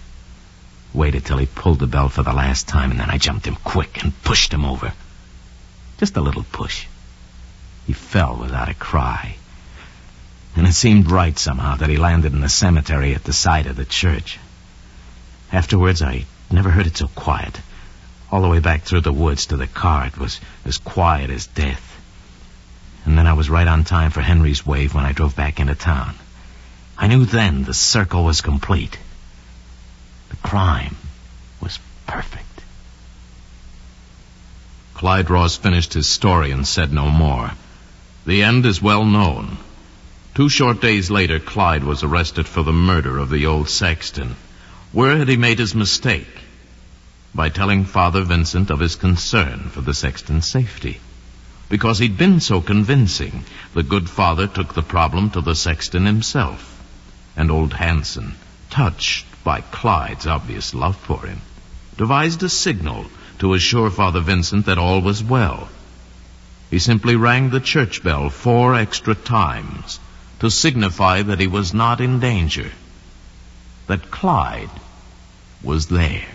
Waited 0.93 1.25
till 1.25 1.39
he 1.39 1.47
pulled 1.47 1.79
the 1.79 1.87
bell 1.87 2.09
for 2.09 2.23
the 2.23 2.33
last 2.33 2.67
time, 2.67 2.91
and 2.91 3.01
then 3.01 3.11
I 3.11 3.19
jumped 3.19 3.47
him 3.47 3.57
quick 3.57 4.03
and 4.03 4.23
pushed 4.23 4.53
him 4.53 4.65
over. 4.65 4.93
Just 6.01 6.17
a 6.17 6.23
little 6.23 6.45
push. 6.51 6.87
He 7.87 7.93
fell 7.93 8.37
without 8.37 8.71
a 8.71 8.75
cry. 8.75 9.37
And 10.57 10.67
it 10.67 10.73
seemed 10.73 11.11
right 11.11 11.39
somehow 11.39 11.77
that 11.77 11.91
he 11.91 11.99
landed 11.99 12.33
in 12.33 12.41
the 12.41 12.49
cemetery 12.49 13.15
at 13.15 13.25
the 13.25 13.35
side 13.35 13.67
of 13.67 13.77
the 13.77 13.85
church. 13.85 14.39
Afterwards, 15.53 16.01
I 16.01 16.25
never 16.51 16.71
heard 16.71 16.87
it 16.87 16.97
so 16.97 17.09
quiet. 17.09 17.61
All 18.33 18.41
the 18.41 18.49
way 18.49 18.61
back 18.61 18.85
through 18.85 19.03
the 19.03 19.13
woods 19.13 19.47
to 19.47 19.59
the 19.59 19.67
car, 19.67 20.07
it 20.07 20.17
was 20.17 20.41
as 20.65 20.79
quiet 20.79 21.29
as 21.29 21.47
death. 21.49 21.87
And 23.05 23.19
then 23.19 23.27
I 23.27 23.35
was 23.35 23.51
right 23.51 23.69
on 23.69 23.85
time 23.85 24.11
for 24.11 24.23
Henry's 24.23 24.65
wave 24.65 24.95
when 24.95 25.05
I 25.05 25.13
drove 25.13 25.37
back 25.37 25.61
into 25.61 25.75
town. 25.75 26.15
I 26.97 27.09
knew 27.09 27.27
then 27.27 27.65
the 27.65 27.75
circle 27.75 28.25
was 28.25 28.41
complete. 28.41 28.99
The 30.31 30.37
crime 30.37 30.97
was 31.61 31.79
perfect. 32.07 32.50
Clyde 35.01 35.31
Ross 35.31 35.57
finished 35.57 35.95
his 35.95 36.11
story 36.11 36.51
and 36.51 36.69
said 36.69 36.93
no 36.93 37.09
more. 37.09 37.53
The 38.27 38.43
end 38.43 38.67
is 38.67 38.83
well 38.83 39.07
known. 39.07 39.57
Two 40.35 40.51
short 40.51 40.83
days 40.83 41.11
later, 41.11 41.39
Clyde 41.39 41.85
was 41.85 42.03
arrested 42.03 42.47
for 42.47 42.63
the 42.63 42.75
murder 42.75 43.17
of 43.17 43.31
the 43.31 43.47
old 43.47 43.71
sexton. 43.71 44.37
Where 44.93 45.17
had 45.17 45.31
he 45.31 45.39
made 45.39 45.59
his 45.59 45.75
mistake? 45.75 46.29
By 47.35 47.49
telling 47.49 47.87
Father 47.87 48.21
Vincent 48.25 48.69
of 48.69 48.81
his 48.81 48.95
concern 48.95 49.71
for 49.71 49.81
the 49.81 49.95
sexton's 49.95 50.47
safety. 50.47 51.01
Because 51.71 51.99
he'd 51.99 52.19
been 52.19 52.41
so 52.41 52.61
convincing, 52.61 53.45
the 53.73 53.83
good 53.83 54.11
father 54.11 54.49
took 54.49 54.75
the 54.75 54.83
problem 54.83 55.31
to 55.31 55.41
the 55.41 55.55
sexton 55.55 56.05
himself. 56.05 56.79
And 57.39 57.51
old 57.51 57.73
Hanson, 57.73 58.35
touched 58.69 59.25
by 59.45 59.63
Clyde's 59.63 60.27
obvious 60.27 60.75
love 60.75 60.99
for 60.99 61.25
him, 61.25 61.41
devised 61.97 62.43
a 62.43 62.51
signal 62.51 63.07
to 63.41 63.55
assure 63.55 63.91
Father 63.91 64.21
Vincent 64.21 64.67
that 64.67 64.79
all 64.79 65.01
was 65.01 65.25
well. 65.25 65.69
He 66.71 66.79
simply 66.79 67.17
rang 67.17 67.51
the 67.51 67.61
church 67.61 68.03
bell 68.03 68.31
four 68.31 68.75
extra 68.75 69.15
times 69.15 69.99
to 70.39 70.51
signify 70.51 71.23
that 71.23 71.41
he 71.41 71.47
was 71.47 71.75
not 71.75 72.01
in 72.01 72.21
danger, 72.21 72.71
that 73.89 74.11
Clyde 74.11 74.71
was 75.63 75.89
there. 75.89 76.29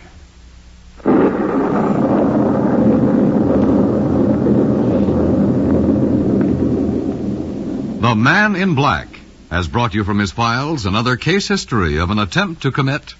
The 8.01 8.15
Man 8.15 8.55
in 8.55 8.75
Black 8.75 9.21
has 9.49 9.67
brought 9.67 9.93
you 9.93 10.03
from 10.03 10.19
his 10.19 10.31
files 10.31 10.85
another 10.85 11.15
case 11.15 11.47
history 11.47 11.97
of 11.97 12.09
an 12.11 12.19
attempt 12.19 12.63
to 12.63 12.71
commit 12.71 13.15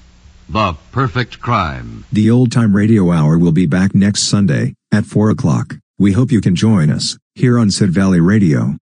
the 0.47 0.73
perfect 0.91 1.39
crime. 1.39 2.05
The 2.11 2.29
Old 2.29 2.51
Time 2.51 2.75
Radio 2.75 3.11
Hour 3.11 3.37
will 3.37 3.51
be 3.51 3.65
back 3.65 3.95
next 3.95 4.23
Sunday 4.23 4.73
at 4.91 5.05
4 5.05 5.29
o'clock. 5.29 5.75
We 5.97 6.11
hope 6.11 6.31
you 6.31 6.41
can 6.41 6.55
join 6.55 6.89
us 6.89 7.17
here 7.33 7.57
on 7.57 7.71
Sid 7.71 7.89
Valley 7.91 8.19
Radio. 8.19 8.77